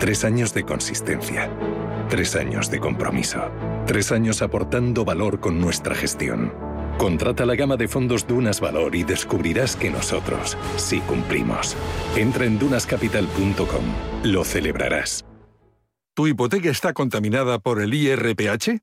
[0.00, 1.48] Tres años de consistencia.
[2.08, 3.48] Tres años de compromiso.
[3.86, 6.69] Tres años aportando valor con nuestra gestión.
[7.00, 11.74] Contrata la gama de fondos Dunas Valor y descubrirás que nosotros sí cumplimos.
[12.14, 13.84] Entra en dunascapital.com.
[14.24, 15.24] Lo celebrarás.
[16.14, 18.82] ¿Tu hipoteca está contaminada por el IRPH?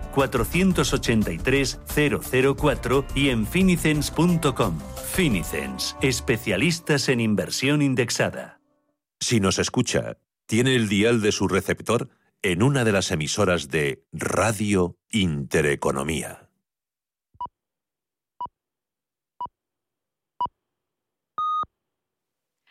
[0.13, 1.79] 483
[2.55, 4.79] 004 y en finicens.com.
[5.13, 8.59] Finicens, especialistas en inversión indexada.
[9.19, 12.09] Si nos escucha, tiene el dial de su receptor
[12.41, 16.50] en una de las emisoras de Radio Intereconomía.